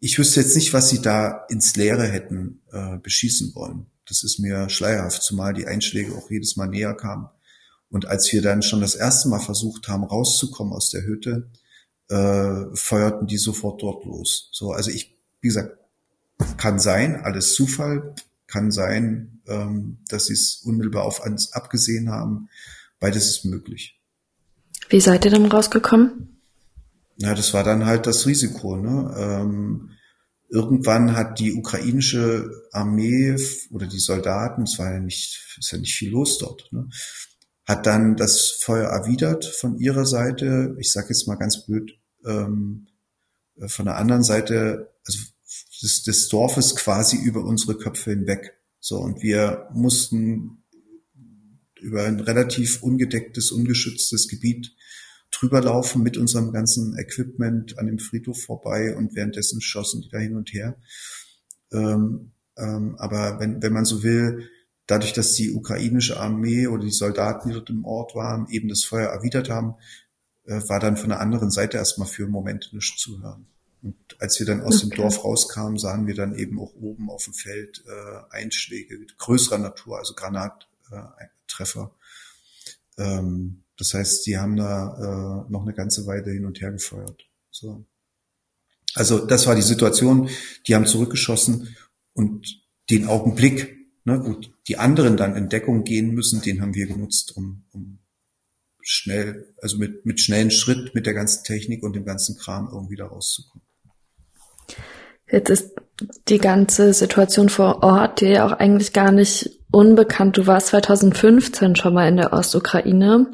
Ich 0.00 0.18
wüsste 0.18 0.40
jetzt 0.40 0.54
nicht, 0.54 0.72
was 0.72 0.90
sie 0.90 1.02
da 1.02 1.44
ins 1.48 1.76
Leere 1.76 2.06
hätten 2.06 2.62
äh, 2.72 2.98
beschießen 2.98 3.54
wollen. 3.54 3.86
Das 4.06 4.22
ist 4.22 4.38
mir 4.38 4.68
schleierhaft, 4.68 5.22
zumal 5.22 5.54
die 5.54 5.66
Einschläge 5.66 6.14
auch 6.14 6.30
jedes 6.30 6.56
Mal 6.56 6.68
näher 6.68 6.94
kamen. 6.94 7.28
Und 7.88 8.06
als 8.06 8.32
wir 8.32 8.42
dann 8.42 8.62
schon 8.62 8.80
das 8.80 8.94
erste 8.94 9.28
Mal 9.28 9.40
versucht 9.40 9.88
haben, 9.88 10.04
rauszukommen 10.04 10.72
aus 10.72 10.90
der 10.90 11.02
Hütte, 11.02 11.50
äh, 12.08 12.74
feuerten 12.74 13.26
die 13.26 13.38
sofort 13.38 13.82
dort 13.82 14.04
los. 14.04 14.48
So, 14.52 14.72
also 14.72 14.90
ich, 14.90 15.16
wie 15.40 15.48
gesagt, 15.48 15.78
kann 16.56 16.78
sein, 16.78 17.22
alles 17.22 17.54
Zufall, 17.54 18.14
kann 18.46 18.70
sein, 18.70 19.40
ähm, 19.46 19.98
dass 20.08 20.26
sie 20.26 20.34
es 20.34 20.62
unmittelbar 20.64 21.04
auf 21.04 21.24
uns 21.24 21.52
abgesehen 21.52 22.10
haben. 22.10 22.48
Beides 23.00 23.26
ist 23.26 23.44
möglich. 23.44 23.98
Wie 24.88 25.00
seid 25.00 25.24
ihr 25.24 25.30
dann 25.30 25.46
rausgekommen? 25.46 26.31
Ja, 27.22 27.36
das 27.36 27.54
war 27.54 27.62
dann 27.62 27.86
halt 27.86 28.08
das 28.08 28.26
Risiko. 28.26 28.76
Ne? 28.76 29.14
Ähm, 29.16 29.90
irgendwann 30.48 31.14
hat 31.14 31.38
die 31.38 31.52
ukrainische 31.52 32.50
Armee 32.72 33.36
oder 33.70 33.86
die 33.86 34.00
Soldaten, 34.00 34.64
es 34.64 34.76
war 34.80 34.92
ja 34.92 34.98
nicht, 34.98 35.56
ist 35.56 35.70
ja 35.70 35.78
nicht 35.78 35.94
viel 35.94 36.10
los 36.10 36.38
dort, 36.38 36.68
ne? 36.72 36.88
hat 37.64 37.86
dann 37.86 38.16
das 38.16 38.50
Feuer 38.50 38.88
erwidert 38.88 39.44
von 39.44 39.78
ihrer 39.78 40.04
Seite. 40.04 40.74
Ich 40.80 40.90
sage 40.90 41.10
jetzt 41.10 41.28
mal 41.28 41.36
ganz 41.36 41.64
blöd, 41.64 41.96
ähm, 42.26 42.88
von 43.66 43.84
der 43.84 43.98
anderen 43.98 44.24
Seite, 44.24 44.92
also 45.06 45.20
des, 45.80 46.02
des 46.02 46.28
Dorfes 46.28 46.74
quasi 46.74 47.18
über 47.18 47.44
unsere 47.44 47.78
Köpfe 47.78 48.10
hinweg. 48.10 48.58
So, 48.80 48.98
und 48.98 49.22
wir 49.22 49.68
mussten 49.72 50.64
über 51.80 52.02
ein 52.02 52.18
relativ 52.18 52.82
ungedecktes, 52.82 53.52
ungeschütztes 53.52 54.26
Gebiet 54.26 54.74
drüber 55.32 55.60
laufen 55.60 56.02
mit 56.02 56.16
unserem 56.16 56.52
ganzen 56.52 56.96
Equipment 56.96 57.78
an 57.78 57.86
dem 57.86 57.98
Friedhof 57.98 58.40
vorbei 58.40 58.94
und 58.94 59.16
währenddessen 59.16 59.60
schossen 59.60 60.02
die 60.02 60.08
da 60.10 60.18
hin 60.18 60.36
und 60.36 60.52
her. 60.52 60.76
Ähm, 61.72 62.32
ähm, 62.56 62.96
aber 62.98 63.40
wenn, 63.40 63.62
wenn 63.62 63.72
man 63.72 63.84
so 63.84 64.02
will, 64.02 64.48
dadurch, 64.86 65.12
dass 65.12 65.32
die 65.32 65.52
ukrainische 65.52 66.20
Armee 66.20 66.66
oder 66.66 66.84
die 66.84 66.92
Soldaten, 66.92 67.48
die 67.48 67.54
dort 67.54 67.70
im 67.70 67.84
Ort 67.84 68.14
waren, 68.14 68.46
eben 68.50 68.68
das 68.68 68.84
Feuer 68.84 69.08
erwidert 69.08 69.48
haben, 69.48 69.74
äh, 70.44 70.60
war 70.68 70.80
dann 70.80 70.96
von 70.96 71.08
der 71.08 71.20
anderen 71.20 71.50
Seite 71.50 71.78
erstmal 71.78 72.08
für 72.08 72.24
einen 72.24 72.32
Moment 72.32 72.70
nichts 72.72 73.00
zu 73.00 73.22
hören. 73.22 73.46
Und 73.82 73.96
als 74.20 74.38
wir 74.38 74.46
dann 74.46 74.60
aus 74.60 74.76
okay. 74.76 74.90
dem 74.90 74.96
Dorf 74.96 75.24
rauskamen, 75.24 75.78
sahen 75.78 76.06
wir 76.06 76.14
dann 76.14 76.36
eben 76.36 76.60
auch 76.60 76.74
oben 76.74 77.10
auf 77.10 77.24
dem 77.24 77.34
Feld 77.34 77.82
äh, 77.86 78.34
Einschläge 78.36 78.98
größerer 79.18 79.58
Natur, 79.58 79.98
also 79.98 80.14
Granattreffer. 80.14 81.94
Äh, 82.96 83.02
ähm, 83.02 83.64
das 83.82 83.94
heißt, 83.94 84.26
die 84.28 84.38
haben 84.38 84.54
da 84.54 85.44
äh, 85.48 85.50
noch 85.50 85.62
eine 85.62 85.74
ganze 85.74 86.06
Weile 86.06 86.30
hin 86.30 86.46
und 86.46 86.60
her 86.60 86.70
gefeuert. 86.70 87.28
So. 87.50 87.84
Also 88.94 89.26
das 89.26 89.48
war 89.48 89.56
die 89.56 89.62
Situation. 89.62 90.30
Die 90.68 90.76
haben 90.76 90.86
zurückgeschossen 90.86 91.74
und 92.12 92.46
den 92.90 93.08
Augenblick, 93.08 93.76
ne, 94.04 94.24
wo 94.24 94.40
die 94.68 94.76
anderen 94.78 95.16
dann 95.16 95.34
in 95.34 95.48
Deckung 95.48 95.82
gehen 95.82 96.14
müssen, 96.14 96.42
den 96.42 96.62
haben 96.62 96.76
wir 96.76 96.86
genutzt, 96.86 97.36
um, 97.36 97.64
um 97.72 97.98
schnell, 98.82 99.52
also 99.60 99.78
mit, 99.78 100.06
mit 100.06 100.20
schnellen 100.20 100.52
Schritt 100.52 100.94
mit 100.94 101.04
der 101.06 101.14
ganzen 101.14 101.42
Technik 101.42 101.82
und 101.82 101.96
dem 101.96 102.04
ganzen 102.04 102.36
Kram 102.38 102.68
irgendwie 102.72 102.96
da 102.96 103.06
rauszukommen. 103.06 103.66
Jetzt 105.28 105.50
ist 105.50 105.72
die 106.28 106.38
ganze 106.38 106.94
Situation 106.94 107.48
vor 107.48 107.82
Ort 107.82 108.20
dir 108.20 108.28
ja 108.28 108.46
auch 108.46 108.52
eigentlich 108.52 108.92
gar 108.92 109.10
nicht 109.10 109.58
unbekannt. 109.72 110.36
Du 110.36 110.46
warst 110.46 110.68
2015 110.68 111.74
schon 111.74 111.94
mal 111.94 112.06
in 112.06 112.18
der 112.18 112.32
Ostukraine. 112.32 113.26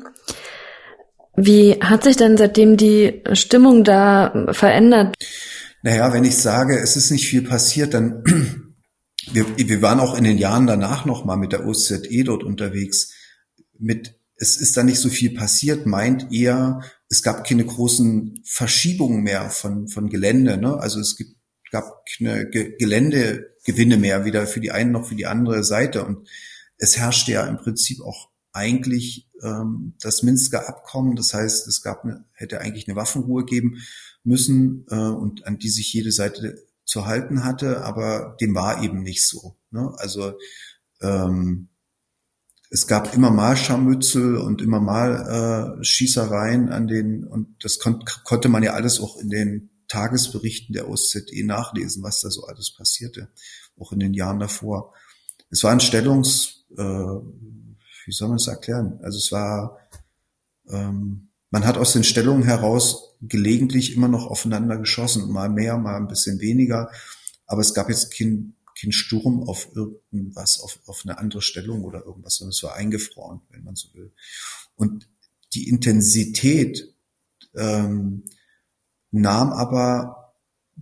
Wie 1.41 1.79
hat 1.81 2.05
sich 2.05 2.17
denn 2.17 2.37
seitdem 2.37 2.77
die 2.77 3.23
Stimmung 3.33 3.85
da 3.85 4.49
verändert? 4.53 5.15
Naja, 5.83 6.13
wenn 6.13 6.25
ich 6.25 6.37
sage, 6.37 6.79
es 6.79 6.97
ist 6.97 7.11
nicht 7.11 7.29
viel 7.29 7.43
passiert, 7.43 7.95
dann 7.95 8.25
wir, 9.33 9.47
wir 9.57 9.83
waren 9.83 10.01
auch 10.01 10.17
in 10.17 10.25
den 10.25 10.39
Jahren 10.39 10.67
danach 10.67 11.05
noch 11.05 11.25
mal 11.25 11.37
mit 11.37 11.53
der 11.53 11.67
OZE 11.67 12.25
dort 12.25 12.43
unterwegs. 12.43 13.13
Mit 13.79 14.17
es 14.41 14.57
ist 14.57 14.77
da 14.77 14.85
nicht 14.85 15.01
so 15.01 15.09
viel 15.09 15.35
passiert, 15.35 15.87
meint 15.87 16.33
eher, 16.33 16.81
es 17.09 17.23
gab 17.23 17.45
keine 17.45 17.65
großen 17.65 18.41
Verschiebungen 18.45 19.23
mehr 19.23 19.51
von 19.51 19.89
von 19.89 20.09
Gelände. 20.09 20.59
Ne? 20.59 20.77
Also 20.79 21.01
es 21.01 21.17
gibt 21.17 21.39
gab 21.71 22.05
eine 22.21 22.49
Geländegewinne 22.49 23.97
mehr, 23.97 24.25
weder 24.25 24.47
für 24.47 24.61
die 24.61 24.73
eine 24.73 24.91
noch 24.91 25.07
für 25.07 25.15
die 25.15 25.27
andere 25.27 25.65
Seite. 25.65 26.05
Und 26.05 26.29
es 26.79 26.97
herrschte 26.97 27.33
ja 27.33 27.47
im 27.47 27.59
Prinzip 27.59 28.01
auch 28.01 28.28
eigentlich 28.53 29.31
ähm, 29.43 29.95
das 30.01 30.23
Minsker 30.23 30.69
Abkommen. 30.69 31.17
Das 31.17 31.35
heißt, 31.35 31.67
es 31.67 31.83
gab 31.83 32.05
eine, 32.05 32.25
hätte 32.33 32.61
eigentlich 32.61 32.89
eine 32.89 32.97
Waffenruhe 32.97 33.45
geben 33.45 33.79
müssen 34.25 34.87
äh, 34.91 34.97
und 34.97 35.47
an 35.47 35.59
die 35.59 35.71
sich 35.71 35.93
jede 35.93 36.13
Seite 36.13 36.67
zu 36.85 37.07
halten 37.07 37.45
hatte, 37.45 37.85
aber 37.85 38.37
dem 38.41 38.55
war 38.55 38.83
eben 38.83 39.03
nicht 39.03 39.27
so. 39.27 39.57
Ne? 39.71 39.93
Also 39.99 40.33
ähm, 41.03 41.69
es 42.71 42.87
gab 42.87 43.15
immer 43.15 43.31
mal 43.31 43.57
Scharmützel 43.57 44.37
und 44.37 44.61
immer 44.61 44.81
mal 44.81 45.79
äh, 45.81 45.85
Schießereien 45.85 46.71
an 46.71 46.87
den 46.87 47.25
und 47.25 47.63
das 47.63 47.79
kon 47.79 48.05
konnte 48.25 48.49
man 48.49 48.63
ja 48.63 48.73
alles 48.73 49.01
auch 49.01 49.17
in 49.19 49.31
den 49.31 49.71
Tagesberichten 49.89 50.75
der 50.75 50.89
OSZE 50.89 51.45
nachlesen, 51.45 52.03
was 52.03 52.21
da 52.21 52.31
so 52.31 52.45
alles 52.45 52.75
passierte, 52.75 53.31
auch 53.79 53.93
in 53.93 54.01
den 54.01 54.13
Jahren 54.13 54.39
davor. 54.39 54.93
Es 55.51 55.65
war 55.65 55.73
ein 55.73 55.81
Stellungs, 55.81 56.67
äh, 56.77 57.17
wie 58.09 58.13
soll 58.13 58.29
man 58.29 58.39
es 58.39 58.47
erklären? 58.47 58.99
Also 59.03 59.19
es 59.19 59.31
war, 59.33 59.79
ähm, 60.71 61.29
man 61.51 61.67
hat 61.67 61.77
aus 61.77 61.93
den 61.93 62.05
Stellungen 62.05 62.43
heraus 62.43 63.15
gelegentlich 63.21 63.95
immer 63.95 64.09
noch 64.09 64.27
aufeinander 64.27 64.79
geschossen, 64.79 65.31
mal 65.31 65.51
mehr, 65.51 65.77
mal 65.77 65.97
ein 65.97 66.09
bisschen 66.09 66.41
weniger, 66.41 66.91
aber 67.47 67.61
es 67.61 67.75
gab 67.75 67.91
jetzt 67.91 68.17
kein, 68.17 68.55
kein 68.81 68.93
Sturm 68.93 69.43
auf 69.47 69.69
irgendwas, 69.75 70.61
auf, 70.61 70.79
auf 70.87 71.03
eine 71.05 71.19
andere 71.19 71.43
Stellung 71.43 71.85
oder 71.85 72.07
irgendwas, 72.07 72.37
sondern 72.37 72.53
es 72.53 72.63
war 72.63 72.75
eingefroren, 72.77 73.43
wenn 73.51 73.65
man 73.65 73.77
so 73.77 73.93
will. 73.93 74.11
Und 74.75 75.07
die 75.53 75.69
Intensität 75.69 76.95
ähm, 77.55 78.25
nahm 79.11 79.53
aber 79.53 80.35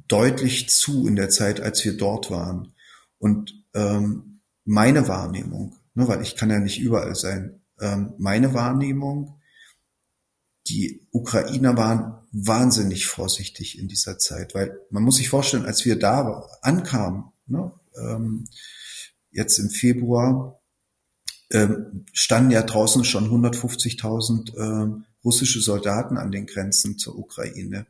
deutlich 0.06 0.68
zu 0.68 1.08
in 1.08 1.16
der 1.16 1.30
Zeit, 1.30 1.60
als 1.60 1.84
wir 1.84 1.96
dort 1.96 2.30
waren. 2.30 2.74
Und 3.18 3.64
ähm, 3.74 4.42
meine 4.64 5.08
Wahrnehmung, 5.08 5.76
ne, 5.96 6.06
weil 6.06 6.22
ich 6.22 6.36
kann 6.36 6.50
ja 6.50 6.60
nicht 6.60 6.78
überall 6.78 7.16
sein, 7.16 7.60
ähm, 7.80 8.14
meine 8.18 8.54
Wahrnehmung, 8.54 9.40
die 10.68 11.06
Ukrainer 11.10 11.76
waren 11.76 12.18
wahnsinnig 12.32 13.06
vorsichtig 13.06 13.78
in 13.78 13.88
dieser 13.88 14.18
Zeit, 14.18 14.54
weil 14.54 14.78
man 14.90 15.02
muss 15.02 15.16
sich 15.16 15.28
vorstellen, 15.28 15.64
als 15.64 15.84
wir 15.84 15.98
da 15.98 16.48
ankamen, 16.62 17.24
ne, 17.46 17.72
ähm, 17.98 18.46
jetzt 19.30 19.58
im 19.58 19.70
Februar, 19.70 20.60
ähm, 21.50 22.04
standen 22.12 22.50
ja 22.50 22.62
draußen 22.62 23.04
schon 23.04 23.30
150.000 23.30 24.56
ähm, 24.58 25.04
russische 25.24 25.60
Soldaten 25.60 26.18
an 26.18 26.30
den 26.30 26.46
Grenzen 26.46 26.98
zur 26.98 27.16
Ukraine. 27.18 27.86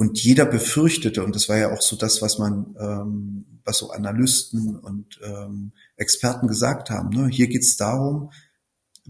Und 0.00 0.18
jeder 0.18 0.46
befürchtete, 0.46 1.22
und 1.22 1.36
das 1.36 1.50
war 1.50 1.58
ja 1.58 1.74
auch 1.74 1.82
so 1.82 1.94
das, 1.94 2.22
was 2.22 2.38
man, 2.38 2.74
ähm, 2.80 3.60
was 3.66 3.76
so 3.76 3.90
Analysten 3.90 4.76
und 4.76 5.20
ähm, 5.22 5.72
Experten 5.96 6.48
gesagt 6.48 6.88
haben, 6.88 7.10
ne? 7.10 7.28
hier 7.28 7.48
geht 7.48 7.60
es 7.60 7.76
darum, 7.76 8.30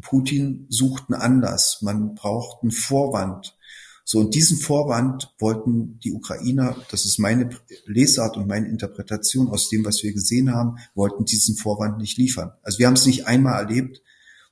Putin 0.02 0.66
sucht 0.68 1.04
einen 1.08 1.22
Anlass, 1.22 1.78
man 1.82 2.16
braucht 2.16 2.64
einen 2.64 2.72
Vorwand. 2.72 3.56
So, 4.04 4.18
und 4.18 4.34
diesen 4.34 4.58
Vorwand 4.58 5.32
wollten 5.38 6.00
die 6.00 6.10
Ukrainer, 6.10 6.74
das 6.90 7.04
ist 7.04 7.20
meine 7.20 7.50
Lesart 7.86 8.36
und 8.36 8.48
meine 8.48 8.66
Interpretation 8.66 9.46
aus 9.46 9.68
dem, 9.68 9.84
was 9.84 10.02
wir 10.02 10.12
gesehen 10.12 10.52
haben, 10.52 10.78
wollten 10.96 11.24
diesen 11.24 11.54
Vorwand 11.54 11.98
nicht 11.98 12.18
liefern. 12.18 12.50
Also 12.62 12.80
wir 12.80 12.88
haben 12.88 12.94
es 12.94 13.06
nicht 13.06 13.28
einmal 13.28 13.62
erlebt, 13.62 14.02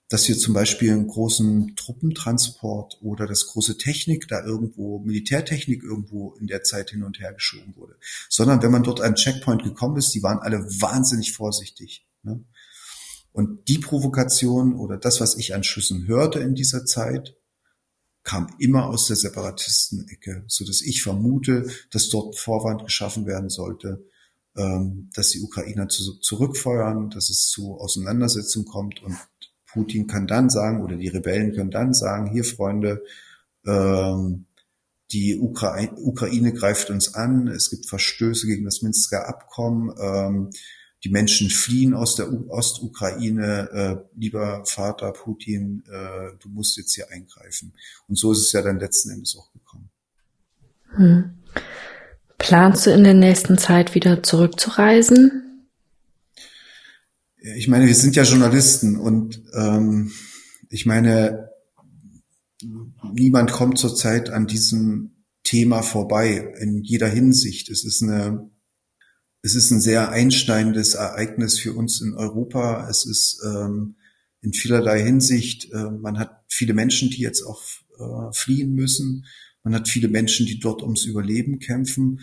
dass 0.09 0.27
wir 0.27 0.39
zum 0.39 0.55
Beispiel 0.55 0.91
einen 0.93 1.07
großen 1.07 1.77
Truppentransport 1.77 2.99
oder 3.03 3.27
das 3.27 3.47
große 3.47 3.77
Technik 3.77 4.27
da 4.29 4.43
irgendwo, 4.43 5.01
Militärtechnik 5.01 5.83
irgendwo 5.83 6.35
in 6.41 6.47
der 6.47 6.63
Zeit 6.63 6.91
hin 6.91 7.03
und 7.03 7.21
her 7.21 7.35
geschoben 7.35 7.77
wurde. 7.77 7.97
Sondern 8.31 8.63
wenn 8.63 8.71
man 8.71 8.83
dort 8.83 9.03
an 9.03 9.17
Checkpoint 9.17 9.63
gekommen 9.63 9.99
ist, 9.99 10.15
die 10.15 10.23
waren 10.23 10.39
alle 10.39 10.61
wahnsinnig 10.81 11.33
vorsichtig. 11.33 12.07
Ne? 12.23 12.43
Und 13.33 13.69
die 13.69 13.79
Provokation 13.79 14.75
oder 14.77 14.97
das, 14.97 15.21
was 15.21 15.37
ich 15.37 15.55
an 15.55 15.63
Schüssen 15.63 16.07
hörte 16.07 16.41
in 16.41 16.55
dieser 16.55 16.87
Zeit, 16.87 17.37
kam 18.25 18.55
immer 18.59 18.87
aus 18.87 19.07
der 19.07 19.17
Separatistenecke, 19.17 20.45
so 20.49 20.65
dass 20.65 20.81
ich 20.81 21.03
vermute, 21.03 21.71
dass 21.91 22.09
dort 22.09 22.39
Vorwand 22.39 22.85
geschaffen 22.85 23.27
werden 23.27 23.49
sollte, 23.49 24.07
ähm, 24.57 25.11
dass 25.15 25.31
die 25.31 25.41
Ukrainer 25.41 25.89
zurückfeuern, 25.89 27.11
dass 27.11 27.31
es 27.31 27.47
zu 27.49 27.79
Auseinandersetzungen 27.79 28.67
kommt 28.67 29.03
und 29.03 29.17
Putin 29.71 30.07
kann 30.07 30.27
dann 30.27 30.51
sagen 30.51 30.83
oder 30.83 30.97
die 30.97 31.09
Rebellen 31.09 31.55
können 31.55 31.71
dann 31.71 31.95
sagen, 31.95 32.31
hier 32.31 32.45
Freunde, 32.45 33.03
ähm, 33.67 34.47
die 35.13 35.39
Ukraine, 35.39 35.93
Ukraine 35.97 36.53
greift 36.53 36.91
uns 36.91 37.15
an, 37.15 37.49
es 37.49 37.71
gibt 37.71 37.87
Verstöße 37.87 38.47
gegen 38.47 38.65
das 38.65 38.83
Minsker 38.83 39.29
Abkommen, 39.29 39.95
ähm, 40.01 40.51
die 41.05 41.11
Menschen 41.11 41.49
fliehen 41.49 41.95
aus 41.95 42.17
der 42.17 42.29
Ostukraine, 42.51 43.71
äh, 43.73 43.97
lieber 44.19 44.65
Vater 44.67 45.13
Putin, 45.13 45.85
äh, 45.87 46.37
du 46.41 46.49
musst 46.49 46.77
jetzt 46.77 46.95
hier 46.95 47.11
eingreifen. 47.11 47.73
Und 48.09 48.19
so 48.19 48.33
ist 48.33 48.41
es 48.41 48.53
ja 48.53 48.63
dann 48.63 48.81
letzten 48.81 49.11
Endes 49.11 49.37
auch 49.39 49.53
gekommen. 49.53 49.91
Hm. 50.97 51.39
Planst 52.39 52.87
du 52.87 52.91
in 52.91 53.05
der 53.05 53.15
nächsten 53.15 53.59
Zeit 53.59 53.95
wieder 53.95 54.23
zurückzureisen? 54.23 55.48
Ich 57.41 57.69
meine, 57.69 57.87
wir 57.87 57.95
sind 57.95 58.17
ja 58.17 58.25
Journalisten 58.25 58.97
und 58.97 59.43
ähm, 59.55 60.11
ich 60.71 60.87
meine, 60.87 61.51
niemand 63.13 63.53
kommt 63.53 63.79
zurzeit 63.79 64.31
an 64.31 64.47
diesem 64.47 65.25
Thema 65.45 65.83
vorbei 65.83 66.53
in 66.61 66.83
jeder 66.83 67.09
Hinsicht. 67.09 67.71
Es 67.71 67.85
ist 67.85 68.03
eine, 68.03 68.51
es 69.43 69.55
ist 69.55 69.71
ein 69.71 69.81
sehr 69.81 70.11
einschneidendes 70.11 70.95
Ereignis 70.95 71.61
für 71.61 71.75
uns 71.75 72.01
in 72.01 72.15
Europa. 72.15 72.89
Es 72.91 73.07
ist 73.07 73.41
ähm, 73.45 73.95
in 74.41 74.53
vielerlei 74.53 75.03
Hinsicht, 75.03 75.73
äh, 75.73 75.91
man 75.91 76.19
hat 76.19 76.45
viele 76.49 76.75
Menschen, 76.75 77.09
die 77.11 77.23
jetzt 77.23 77.43
auch 77.45 77.63
äh, 77.99 78.33
fliehen 78.33 78.75
müssen. 78.75 79.27
Man 79.63 79.75
hat 79.75 79.89
viele 79.89 80.09
Menschen, 80.09 80.47
die 80.47 80.59
dort 80.59 80.83
ums 80.83 81.05
Überleben 81.05 81.61
kämpfen. 81.61 82.21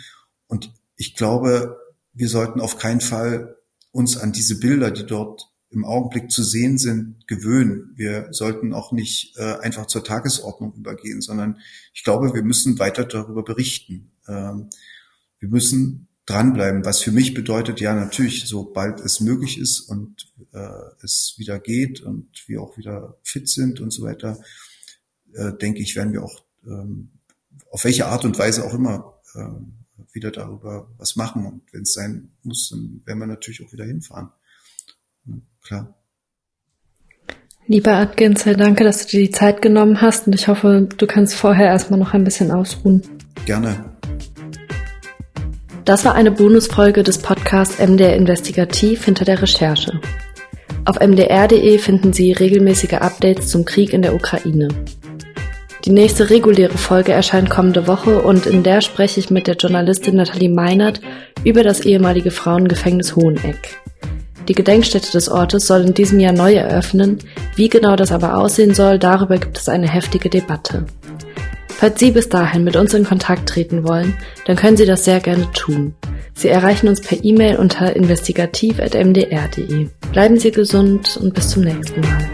Und 0.47 0.73
ich 0.97 1.15
glaube, 1.15 1.77
wir 2.13 2.27
sollten 2.27 2.59
auf 2.59 2.77
keinen 2.77 3.01
Fall 3.01 3.54
uns 3.95 4.17
an 4.17 4.33
diese 4.33 4.59
Bilder, 4.59 4.91
die 4.91 5.05
dort 5.05 5.49
im 5.69 5.85
Augenblick 5.85 6.29
zu 6.29 6.43
sehen 6.43 6.77
sind, 6.77 7.27
gewöhnen. 7.27 7.93
Wir 7.95 8.27
sollten 8.31 8.73
auch 8.73 8.91
nicht 8.91 9.37
äh, 9.37 9.55
einfach 9.59 9.87
zur 9.87 10.03
Tagesordnung 10.03 10.73
übergehen, 10.75 11.21
sondern 11.21 11.59
ich 11.93 12.03
glaube, 12.03 12.33
wir 12.33 12.43
müssen 12.43 12.77
weiter 12.77 13.05
darüber 13.05 13.43
berichten. 13.43 14.11
Ähm, 14.27 14.69
wir 15.39 15.47
müssen 15.47 16.09
dranbleiben, 16.25 16.83
was 16.83 16.99
für 16.99 17.13
mich 17.13 17.33
bedeutet, 17.33 17.79
ja 17.79 17.95
natürlich, 17.95 18.45
sobald 18.47 18.99
es 18.99 19.21
möglich 19.21 19.57
ist 19.57 19.79
und 19.79 20.33
äh, 20.51 20.67
es 21.01 21.35
wieder 21.37 21.59
geht 21.59 22.01
und 22.01 22.27
wir 22.47 22.61
auch 22.61 22.77
wieder 22.77 23.17
fit 23.23 23.47
sind 23.47 23.79
und 23.79 23.91
so 23.91 24.03
weiter, 24.03 24.41
äh, 25.33 25.53
denke 25.53 25.81
ich, 25.81 25.95
werden 25.95 26.11
wir 26.11 26.23
auch 26.23 26.43
ähm, 26.65 27.11
auf 27.71 27.85
welche 27.85 28.07
Art 28.07 28.25
und 28.25 28.37
Weise 28.37 28.65
auch 28.65 28.73
immer 28.73 29.21
äh, 29.35 29.39
wieder 30.15 30.31
darüber 30.31 30.87
was 30.97 31.15
machen. 31.15 31.45
Und 31.45 31.61
wenn 31.71 31.81
es 31.81 31.93
sein 31.93 32.31
muss, 32.43 32.69
dann 32.69 33.01
werden 33.05 33.19
wir 33.19 33.27
natürlich 33.27 33.63
auch 33.65 33.71
wieder 33.71 33.85
hinfahren. 33.85 34.29
Ja, 35.25 35.33
klar. 35.61 35.95
Lieber 37.67 37.93
Adgenzel, 37.93 38.55
danke, 38.55 38.83
dass 38.83 39.05
du 39.05 39.11
dir 39.11 39.25
die 39.25 39.31
Zeit 39.31 39.61
genommen 39.61 39.99
hast 39.99 40.27
und 40.27 40.35
ich 40.35 40.47
hoffe, 40.47 40.87
du 40.97 41.07
kannst 41.07 41.33
vorher 41.33 41.65
erstmal 41.65 41.99
noch 41.99 42.13
ein 42.13 42.23
bisschen 42.23 42.51
ausruhen. 42.51 43.01
Gerne. 43.45 43.95
Das 45.83 46.05
war 46.05 46.13
eine 46.15 46.31
Bonusfolge 46.31 47.03
des 47.03 47.19
Podcasts 47.19 47.79
MDR 47.79 48.15
Investigativ 48.15 49.05
hinter 49.05 49.25
der 49.25 49.41
Recherche. 49.41 49.99
Auf 50.85 50.99
mdr.de 50.99 51.79
finden 51.79 52.13
Sie 52.13 52.31
regelmäßige 52.31 52.93
Updates 52.93 53.47
zum 53.47 53.65
Krieg 53.65 53.93
in 53.93 54.03
der 54.03 54.13
Ukraine. 54.13 54.67
Die 55.85 55.91
nächste 55.91 56.31
reguläre 56.31 56.79
Folge 56.79 57.11
erscheint 57.11 57.51
kommende 57.51 57.85
Woche 57.85 58.19
und 58.19 58.47
in 58.47 58.63
der 58.63 58.81
spreche 58.81 59.19
ich 59.19 59.29
mit 59.29 59.45
der 59.45 59.55
Journalistin 59.55 60.15
Nathalie 60.15 60.49
Meinert 60.49 60.99
über 61.43 61.61
das 61.61 61.81
ehemalige 61.81 62.31
Frauengefängnis 62.31 63.15
Hoheneck. 63.15 63.77
Die 64.47 64.55
Gedenkstätte 64.55 65.11
des 65.11 65.29
Ortes 65.29 65.67
soll 65.67 65.81
in 65.81 65.93
diesem 65.93 66.19
Jahr 66.19 66.33
neu 66.33 66.55
eröffnen. 66.55 67.19
Wie 67.55 67.69
genau 67.69 67.95
das 67.95 68.11
aber 68.11 68.35
aussehen 68.35 68.73
soll, 68.73 68.97
darüber 68.97 69.37
gibt 69.37 69.59
es 69.59 69.69
eine 69.69 69.87
heftige 69.87 70.31
Debatte. 70.31 70.87
Falls 71.67 71.99
Sie 71.99 72.09
bis 72.09 72.29
dahin 72.29 72.63
mit 72.63 72.75
uns 72.75 72.95
in 72.95 73.03
Kontakt 73.03 73.47
treten 73.47 73.87
wollen, 73.87 74.15
dann 74.47 74.55
können 74.55 74.77
Sie 74.77 74.87
das 74.87 75.05
sehr 75.05 75.19
gerne 75.19 75.51
tun. 75.53 75.93
Sie 76.33 76.47
erreichen 76.47 76.87
uns 76.87 76.99
per 76.99 77.23
E-Mail 77.23 77.57
unter 77.57 77.95
investigativ.mdr.de. 77.95 79.87
Bleiben 80.11 80.39
Sie 80.39 80.49
gesund 80.49 81.19
und 81.21 81.35
bis 81.35 81.49
zum 81.49 81.63
nächsten 81.63 82.01
Mal. 82.01 82.25